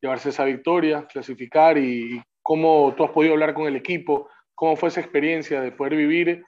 llevarse 0.00 0.30
esa 0.30 0.44
victoria, 0.44 1.06
clasificar 1.06 1.76
y, 1.78 2.22
cómo 2.42 2.94
tú 2.96 3.04
has 3.04 3.10
podido 3.10 3.34
hablar 3.34 3.54
con 3.54 3.66
el 3.66 3.76
equipo, 3.76 4.28
cómo 4.54 4.74
fue 4.74 4.88
esa 4.88 5.00
experiencia 5.00 5.60
de 5.60 5.72
poder 5.72 5.94
vivir, 5.94 6.42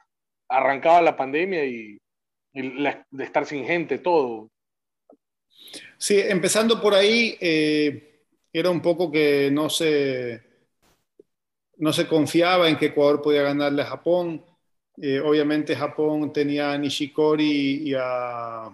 arrancaba 0.49 1.03
la 1.03 1.17
pandemia 1.17 1.65
y, 1.65 1.99
de 2.53 3.25
estar 3.25 3.47
sin 3.47 3.65
gente, 3.65 3.99
todo. 3.99 4.51
Sí, 5.97 6.21
empezando 6.21 6.81
por 6.81 6.95
ahí, 6.95 7.37
eh, 7.41 8.25
era 8.53 8.69
un 8.69 8.83
poco 8.83 9.11
que 9.13 9.51
no 9.53 9.71
se, 9.71 10.43
no 11.77 11.93
se 11.93 12.07
confiaba 12.07 12.69
en 12.69 12.77
que 12.77 12.87
Ecuador 12.87 13.23
podía 13.23 13.43
ganarle 13.43 13.83
a 13.83 13.87
Japón. 13.87 14.45
Eh, 14.97 15.21
obviamente 15.21 15.75
Japón 15.75 16.33
tenía 16.33 16.73
a 16.73 16.79
Nishikori 16.79 17.89
y 17.91 17.95
a 17.99 18.71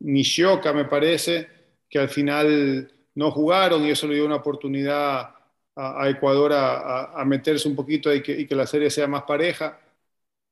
Nishioka, 0.00 0.72
me 0.72 0.84
parece, 0.84 1.48
que 1.88 1.98
al 1.98 2.08
final 2.08 2.90
no 3.14 3.30
jugaron 3.30 3.84
y 3.84 3.90
eso 3.90 4.06
le 4.06 4.16
dio 4.16 4.26
una 4.26 4.36
oportunidad 4.36 5.34
a, 5.76 6.08
Ecuador 6.08 6.52
a, 6.54 7.22
meterse 7.26 7.68
un 7.68 7.76
poquito 7.76 8.12
y 8.14 8.22
que, 8.22 8.46
la 8.54 8.66
serie 8.66 8.90
sea 8.90 9.06
más 9.06 9.24
pareja. 9.24 9.80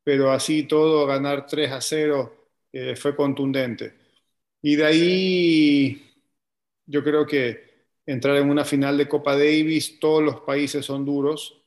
pero 0.04 0.32
así 0.32 0.64
todo, 0.64 1.06
ganar 1.06 1.46
3 1.46 1.72
a 1.72 1.80
0 1.80 2.34
eh, 2.72 2.96
fue 2.96 3.16
contundente. 3.16 3.94
Y 4.62 4.76
de 4.76 4.86
ahí 4.86 6.14
yo 6.86 7.04
creo 7.04 7.26
que 7.26 7.64
entrar 8.06 8.36
en 8.36 8.50
una 8.50 8.64
final 8.64 8.98
de 8.98 9.08
Copa 9.08 9.32
Davis, 9.36 9.98
todos 10.00 10.22
los 10.22 10.40
países 10.42 10.84
son 10.86 11.04
duros, 11.04 11.63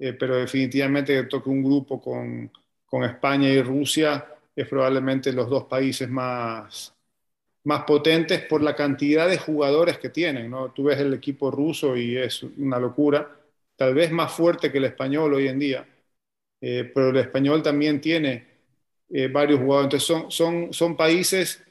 eh, 0.00 0.14
pero 0.14 0.36
definitivamente 0.36 1.14
que 1.14 1.24
toque 1.24 1.50
un 1.50 1.62
grupo 1.62 2.00
con, 2.00 2.50
con, 2.86 3.04
España 3.04 3.50
y 3.50 3.60
Rusia 3.62 4.26
es 4.56 4.66
probablemente 4.66 5.30
los 5.30 5.50
dos 5.50 5.64
países 5.64 6.08
más, 6.08 6.94
más 7.64 7.84
potentes 7.84 8.40
por 8.46 8.62
la 8.62 8.74
cantidad 8.74 9.28
de 9.28 9.36
jugadores 9.36 9.98
que 9.98 10.08
tienen. 10.08 10.50
¿no? 10.50 10.72
Tú 10.72 10.84
ves 10.84 10.98
el 10.98 11.12
equipo 11.12 11.50
ruso 11.50 11.96
y 11.98 12.16
es 12.16 12.42
una 12.42 12.78
locura, 12.78 13.30
tal 13.76 13.94
vez 13.94 14.10
más 14.10 14.32
fuerte 14.32 14.72
que 14.72 14.78
el 14.78 14.86
español 14.86 15.34
hoy 15.34 15.48
en 15.48 15.58
día, 15.58 15.86
eh, 16.62 16.90
pero 16.94 17.10
el 17.10 17.18
español 17.18 17.62
también 17.62 18.00
tiene 18.00 18.46
eh, 19.10 19.28
varios 19.28 19.60
jugadores. 19.60 19.86
Entonces 19.86 20.06
son, 20.06 20.30
son, 20.30 20.72
son 20.72 20.96
países 20.96 21.62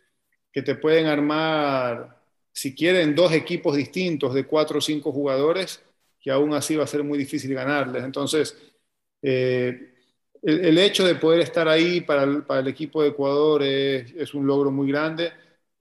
que 0.52 0.62
te 0.62 0.76
pueden 0.76 1.08
armar 1.08 2.20
si 2.52 2.76
quieren 2.76 3.16
dos 3.16 3.32
equipos 3.34 3.76
distintos 3.76 4.36
de 4.36 4.46
cuatro 4.46 4.78
o 4.80 4.82
cinco 4.82 5.12
jugadores, 5.12 5.82
que 6.20 6.32
aún 6.32 6.54
así 6.54 6.76
va 6.76 6.84
a 6.84 6.88
ser 6.88 7.04
muy 7.04 7.18
difícil 7.18 7.54
ganarles. 7.54 8.04
Entonces, 8.04 8.58
eh, 9.22 9.94
el, 10.42 10.78
hecho 10.78 11.06
de 11.06 11.16
poder 11.16 11.42
estar 11.42 11.68
ahí 11.68 12.02
para 12.02 12.24
el, 12.24 12.68
equipo 12.68 13.02
de 13.02 13.10
Ecuador 13.10 13.64
es, 13.64 14.34
un 14.34 14.48
logro 14.48 14.72
muy 14.72 14.90
grande 14.90 15.32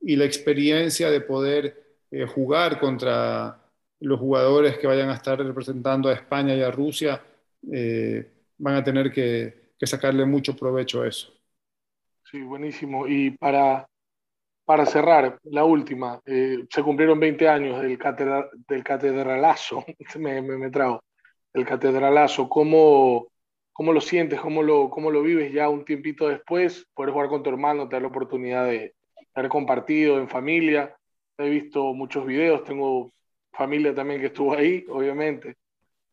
y 0.00 0.16
la 0.16 0.24
experiencia 0.24 1.10
de 1.10 1.20
poder 1.20 1.98
eh, 2.10 2.26
jugar 2.26 2.78
contra 2.80 3.60
los 4.00 4.20
jugadores 4.20 4.78
que 4.78 4.86
vayan 4.86 5.10
a 5.10 5.14
estar 5.14 5.38
representando 5.38 6.08
a 6.08 6.14
España 6.14 6.54
y 6.54 6.62
a 6.62 6.70
Rusia, 6.70 7.20
eh, 7.72 8.30
van 8.58 8.76
a 8.76 8.84
tener 8.84 9.12
que, 9.12 9.72
que 9.78 9.86
sacarle 9.86 10.24
mucho 10.24 10.54
provecho 10.56 11.02
a 11.02 11.08
eso. 11.08 11.32
Sí, 12.30 12.42
buenísimo. 12.42 13.06
Y 13.08 13.30
para, 13.32 13.88
para 14.68 14.84
cerrar, 14.84 15.38
la 15.44 15.64
última, 15.64 16.20
eh, 16.26 16.66
se 16.68 16.82
cumplieron 16.82 17.18
20 17.18 17.48
años 17.48 17.80
del, 17.80 17.98
del 18.68 18.84
catedralazo, 18.84 19.82
me, 20.18 20.42
me, 20.42 20.58
me, 20.58 20.68
trago, 20.68 21.02
el 21.54 21.64
catedralazo, 21.64 22.50
¿cómo, 22.50 23.28
cómo 23.72 23.94
lo 23.94 24.02
sientes, 24.02 24.38
cómo 24.38 24.62
lo, 24.62 24.90
cómo 24.90 25.10
lo 25.10 25.22
vives 25.22 25.54
ya 25.54 25.70
un 25.70 25.86
tiempito 25.86 26.28
después, 26.28 26.86
poder 26.92 27.12
jugar 27.14 27.30
con 27.30 27.42
tu 27.42 27.48
hermano, 27.48 27.88
tener 27.88 28.02
la 28.02 28.08
oportunidad 28.08 28.66
de 28.66 28.92
haber 29.32 29.48
compartido 29.48 30.18
en 30.18 30.28
familia, 30.28 30.94
he 31.38 31.48
visto 31.48 31.94
muchos 31.94 32.26
videos, 32.26 32.62
tengo 32.64 33.10
familia 33.50 33.94
también 33.94 34.20
que 34.20 34.26
estuvo 34.26 34.52
ahí, 34.52 34.84
obviamente, 34.90 35.56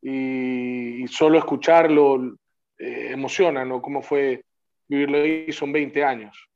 y, 0.01 1.05
solo 1.09 1.39
escucharlo 1.39 2.37
eh, 2.77 3.09
emociona, 3.11 3.65
¿no? 3.65 3.81
¿Cómo 3.81 4.01
fue 4.01 4.45
vivirlo 4.87 5.17
ahí? 5.17 5.51
Son 5.51 5.73
20 5.73 6.05
años. 6.05 6.47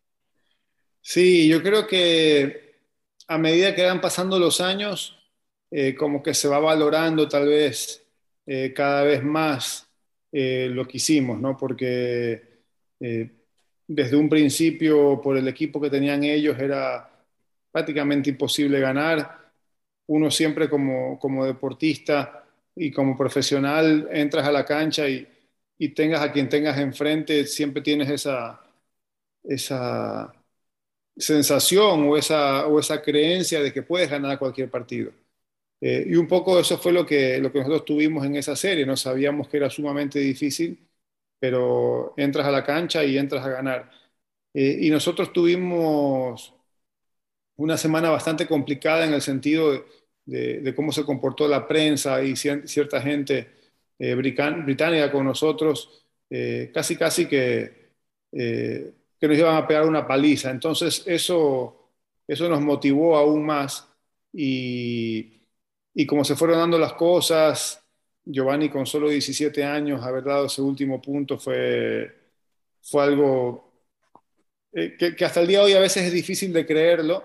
Sí, 1.01 1.47
yo 1.47 1.61
creo 1.63 1.87
que 1.87 2.75
a 3.27 3.37
medida 3.37 3.73
que 3.75 3.83
van 3.85 4.01
pasando 4.01 4.39
los 4.39 4.61
años, 4.61 5.17
eh, 5.71 5.95
como 5.95 6.21
que 6.23 6.33
se 6.33 6.47
va 6.47 6.59
valorando 6.59 7.27
tal 7.27 7.47
vez 7.47 8.05
eh, 8.45 8.73
cada 8.75 9.03
vez 9.03 9.23
más 9.23 9.87
eh, 10.31 10.67
lo 10.71 10.87
que 10.87 10.97
hicimos, 10.97 11.39
¿no? 11.39 11.57
Porque 11.57 12.47
desde 13.87 14.15
un 14.15 14.29
principio, 14.29 15.19
por 15.21 15.37
el 15.37 15.47
equipo 15.47 15.81
que 15.81 15.89
tenían 15.89 16.23
ellos, 16.23 16.57
era 16.59 17.09
prácticamente 17.71 18.29
imposible 18.29 18.79
ganar. 18.79 19.51
Uno 20.07 20.31
siempre 20.31 20.69
como, 20.69 21.19
como 21.19 21.45
deportista 21.45 22.45
y 22.75 22.91
como 22.91 23.17
profesional 23.17 24.07
entras 24.11 24.47
a 24.47 24.51
la 24.51 24.65
cancha 24.65 25.07
y, 25.09 25.27
y 25.77 25.89
tengas 25.89 26.21
a 26.21 26.31
quien 26.31 26.49
tengas 26.49 26.77
enfrente, 26.79 27.45
siempre 27.45 27.81
tienes 27.81 28.09
esa, 28.09 28.61
esa 29.43 30.33
sensación 31.19 32.09
o 32.09 32.17
esa, 32.17 32.67
o 32.67 32.79
esa 32.79 33.01
creencia 33.01 33.61
de 33.61 33.73
que 33.73 33.83
puedes 33.83 34.09
ganar 34.09 34.39
cualquier 34.39 34.69
partido. 34.71 35.11
Eh, 35.81 36.05
y 36.07 36.15
un 36.15 36.27
poco 36.27 36.59
eso 36.59 36.77
fue 36.77 36.91
lo 36.93 37.05
que, 37.05 37.39
lo 37.39 37.51
que 37.51 37.59
nosotros 37.59 37.85
tuvimos 37.85 38.25
en 38.25 38.35
esa 38.35 38.55
serie, 38.55 38.85
no 38.85 38.97
sabíamos 38.97 39.47
que 39.47 39.57
era 39.57 39.69
sumamente 39.69 40.19
difícil, 40.19 40.79
pero 41.39 42.13
entras 42.17 42.47
a 42.47 42.51
la 42.51 42.63
cancha 42.65 43.03
y 43.05 43.17
entras 43.17 43.45
a 43.45 43.49
ganar. 43.49 43.91
Eh, 44.53 44.79
y 44.81 44.89
nosotros 44.91 45.33
tuvimos 45.33 46.53
una 47.57 47.77
semana 47.77 48.09
bastante 48.09 48.47
complicada 48.47 49.05
en 49.05 49.13
el 49.13 49.21
sentido 49.21 49.71
de, 50.25 50.61
de, 50.61 50.75
cómo 50.75 50.91
se 50.91 51.03
comportó 51.03 51.47
la 51.47 51.67
prensa 51.67 52.23
y 52.23 52.35
cierta 52.35 53.01
gente 53.01 53.49
eh, 53.99 54.15
británica 54.15 55.11
con 55.11 55.25
nosotros, 55.25 56.05
casi 56.73 56.95
casi 56.95 57.27
que 57.27 57.89
que 59.19 59.27
nos 59.27 59.37
iban 59.37 59.55
a 59.55 59.67
pegar 59.67 59.85
una 59.85 60.07
paliza. 60.07 60.51
Entonces 60.51 61.03
eso, 61.05 61.91
eso 62.27 62.49
nos 62.49 62.61
motivó 62.61 63.17
aún 63.17 63.45
más 63.45 63.87
y, 64.33 65.41
y 65.93 66.05
como 66.05 66.23
se 66.23 66.35
fueron 66.35 66.59
dando 66.59 66.77
las 66.79 66.93
cosas, 66.93 67.83
Giovanni 68.25 68.69
con 68.69 68.85
solo 68.85 69.09
17 69.09 69.63
años 69.63 70.03
haber 70.03 70.23
dado 70.23 70.45
ese 70.45 70.61
último 70.61 71.01
punto 71.01 71.37
fue, 71.39 72.15
fue 72.81 73.03
algo 73.03 73.69
eh, 74.71 74.95
que, 74.97 75.25
hasta 75.25 75.41
el 75.41 75.47
día 75.47 75.59
de 75.59 75.65
hoy 75.65 75.73
a 75.73 75.79
veces 75.79 76.03
es 76.05 76.13
difícil 76.13 76.53
de 76.53 76.65
creerlo 76.65 77.23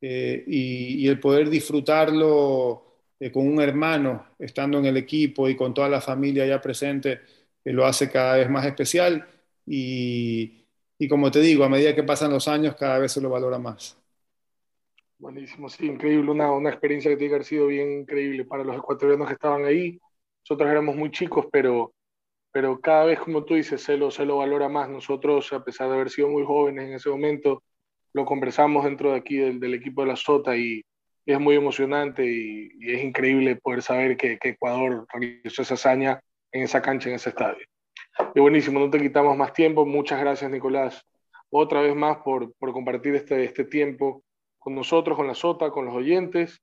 eh, 0.00 0.44
y, 0.46 1.08
el 1.08 1.18
poder 1.20 1.48
disfrutarlo 1.48 2.98
eh, 3.18 3.30
con 3.32 3.46
un 3.46 3.60
hermano 3.62 4.26
estando 4.38 4.78
en 4.78 4.86
el 4.86 4.96
equipo 4.98 5.48
y 5.48 5.56
con 5.56 5.72
toda 5.72 5.88
la 5.88 6.00
familia 6.00 6.46
ya 6.46 6.60
presente 6.60 7.20
lo 7.64 7.86
hace 7.86 8.10
cada 8.10 8.36
vez 8.36 8.50
más 8.50 8.66
especial 8.66 9.26
y, 9.66 10.61
y 11.02 11.08
como 11.08 11.32
te 11.32 11.40
digo, 11.40 11.64
a 11.64 11.68
medida 11.68 11.96
que 11.96 12.04
pasan 12.04 12.30
los 12.30 12.46
años, 12.46 12.76
cada 12.76 12.96
vez 13.00 13.10
se 13.10 13.20
lo 13.20 13.28
valora 13.28 13.58
más. 13.58 14.00
Buenísimo, 15.18 15.68
sí, 15.68 15.86
increíble, 15.86 16.30
una, 16.30 16.52
una 16.52 16.70
experiencia 16.70 17.10
que 17.10 17.16
tiene 17.16 17.30
que 17.30 17.34
haber 17.34 17.44
sido 17.44 17.66
bien 17.66 17.90
increíble 18.02 18.44
para 18.44 18.62
los 18.62 18.76
ecuatorianos 18.76 19.26
que 19.26 19.34
estaban 19.34 19.64
ahí. 19.64 19.98
Nosotros 20.44 20.70
éramos 20.70 20.94
muy 20.94 21.10
chicos, 21.10 21.46
pero, 21.50 21.92
pero 22.52 22.80
cada 22.80 23.06
vez, 23.06 23.18
como 23.18 23.44
tú 23.44 23.54
dices, 23.54 23.82
se 23.82 23.96
lo, 23.96 24.12
se 24.12 24.24
lo 24.24 24.36
valora 24.36 24.68
más. 24.68 24.88
Nosotros, 24.88 25.52
a 25.52 25.64
pesar 25.64 25.88
de 25.88 25.94
haber 25.94 26.08
sido 26.08 26.28
muy 26.28 26.44
jóvenes 26.44 26.86
en 26.86 26.94
ese 26.94 27.10
momento, 27.10 27.64
lo 28.12 28.24
conversamos 28.24 28.84
dentro 28.84 29.10
de 29.10 29.18
aquí 29.18 29.38
del, 29.38 29.58
del 29.58 29.74
equipo 29.74 30.02
de 30.02 30.06
la 30.06 30.16
Sota 30.16 30.56
y, 30.56 30.84
es 31.26 31.40
muy 31.40 31.56
emocionante 31.56 32.24
y, 32.24 32.70
y, 32.78 32.92
es 32.94 33.02
increíble 33.02 33.56
poder 33.56 33.82
saber 33.82 34.16
que, 34.16 34.38
que 34.38 34.50
Ecuador 34.50 35.04
realizó 35.12 35.62
esa 35.62 35.74
hazaña 35.74 36.20
en 36.52 36.62
esa 36.62 36.80
cancha, 36.80 37.08
en 37.08 37.16
ese 37.16 37.30
estadio. 37.30 37.66
Y 38.34 38.40
buenísimo, 38.40 38.80
no 38.80 38.90
te 38.90 38.98
quitamos 38.98 39.36
más 39.36 39.52
tiempo. 39.52 39.86
Muchas 39.86 40.20
gracias, 40.20 40.50
Nicolás, 40.50 41.04
otra 41.50 41.80
vez 41.80 41.94
más 41.94 42.18
por, 42.18 42.52
por 42.54 42.72
compartir 42.72 43.14
este, 43.14 43.44
este 43.44 43.64
tiempo 43.64 44.22
con 44.58 44.74
nosotros, 44.74 45.16
con 45.16 45.26
la 45.26 45.34
SOTA, 45.34 45.70
con 45.70 45.84
los 45.84 45.94
oyentes. 45.94 46.60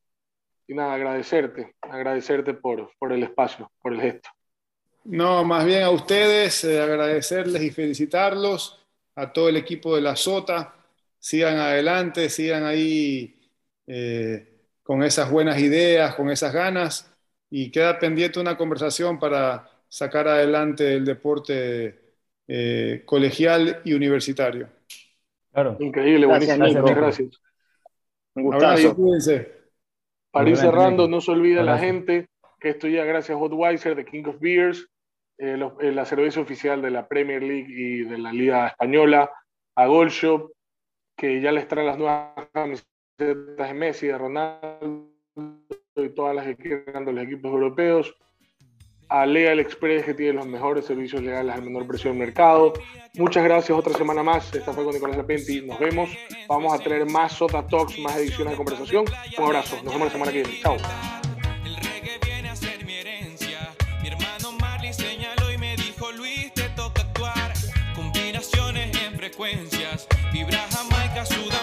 Y 0.68 0.74
nada, 0.74 0.94
agradecerte, 0.94 1.76
agradecerte 1.82 2.54
por, 2.54 2.92
por 3.00 3.12
el 3.12 3.24
espacio, 3.24 3.72
por 3.82 3.94
el 3.94 4.02
gesto. 4.02 4.30
No, 5.06 5.44
más 5.44 5.66
bien 5.66 5.84
a 5.84 5.90
ustedes, 5.90 6.64
eh, 6.64 6.80
agradecerles 6.80 7.64
y 7.64 7.72
felicitarlos, 7.72 8.86
a 9.16 9.34
todo 9.34 9.50
el 9.50 9.58
equipo 9.58 9.96
de 9.96 10.02
la 10.02 10.16
SOTA. 10.16 10.76
Sigan 11.18 11.58
adelante, 11.58 12.30
sigan 12.30 12.66
ahí 12.66 13.40
eh, 13.88 14.48
con 14.84 15.04
esas 15.04 15.32
buenas 15.32 15.60
ideas, 15.60 16.16
con 16.16 16.30
esas 16.30 16.54
ganas. 16.54 17.12
Y 17.50 17.72
queda 17.72 17.98
pendiente 17.98 18.40
una 18.40 18.56
conversación 18.56 19.18
para 19.18 19.68
sacar 19.90 20.28
adelante 20.28 20.96
el 20.96 21.04
deporte 21.04 22.00
eh, 22.48 23.02
colegial 23.06 23.82
y 23.84 23.94
universitario. 23.94 24.70
Claro. 25.52 25.76
Increíble, 25.80 26.28
buenísimo. 26.28 26.58
Gracias. 26.58 26.96
gracias. 26.96 27.42
Un 28.36 28.44
gustazo. 28.44 28.96
Para 30.32 30.50
ir 30.50 30.58
cerrando, 30.58 31.08
no 31.08 31.20
se 31.22 31.32
olvide 31.32 31.64
la 31.64 31.80
gente 31.80 32.28
que 32.60 32.70
esto 32.70 32.88
ya 32.88 33.04
gracias 33.04 33.36
a 33.36 33.40
Hotweiser 33.40 33.96
de 33.96 34.06
King 34.06 34.26
of 34.28 34.40
Beers, 34.40 34.88
eh, 35.38 35.58
eh, 35.82 35.92
la 35.92 36.06
cerveza 36.06 36.42
oficial 36.42 36.82
de 36.82 36.92
la 36.92 37.08
Premier 37.08 37.42
League 37.42 37.70
y 37.70 38.04
de 38.04 38.18
la 38.18 38.32
Liga 38.32 38.68
Española, 38.68 39.32
a 39.76 39.86
Gold 39.88 40.12
Shop, 40.12 40.52
que 41.16 41.42
ya 41.42 41.52
les 41.52 41.68
trae 41.68 41.86
las 41.86 41.98
nuevas 41.98 42.34
camisetas 42.52 42.88
de 43.18 43.74
Messi, 43.74 44.08
de 44.08 44.18
Ronaldo 44.18 45.10
y 45.96 46.10
todas 46.10 46.36
las 46.36 46.46
que 46.46 46.56
quieran 46.58 47.06
de 47.06 47.14
los 47.14 47.24
equipos 47.24 47.52
europeos 47.52 48.16
a 49.10 49.26
Legal 49.26 49.60
Express 49.60 50.06
que 50.06 50.14
tiene 50.14 50.34
los 50.34 50.48
mejores 50.48 50.86
servicios 50.86 51.22
legales 51.22 51.56
al 51.56 51.64
menor 51.64 51.86
precio 51.88 52.12
del 52.12 52.20
mercado. 52.20 52.74
Muchas 53.16 53.44
gracias, 53.44 53.78
otra 53.78 53.94
semana 53.94 54.24
más. 54.24 54.54
Esta 54.54 54.72
fue 54.72 54.84
con 54.84 54.94
Nicolás 54.94 55.18
Lapenti. 55.18 55.62
Nos 55.62 55.80
vemos. 55.80 56.10
Vamos 56.48 56.74
a 56.74 56.80
tener 56.82 57.06
más 57.06 57.34
Sota 57.34 57.66
Talks, 57.66 58.00
más 58.00 58.16
ediciones 58.18 58.52
de 58.52 58.58
conversación. 58.58 59.06
Un 59.38 59.44
abrazo. 59.44 59.76
Nos 59.84 59.94
vemos 59.94 60.08
la 60.08 60.12
semana 60.12 60.32
que 60.32 60.44
viene. 60.44 60.62
Chao. 60.62 60.78
Vibra 70.32 70.60
Jamaica, 70.72 71.26
Sudamérica. 71.26 71.59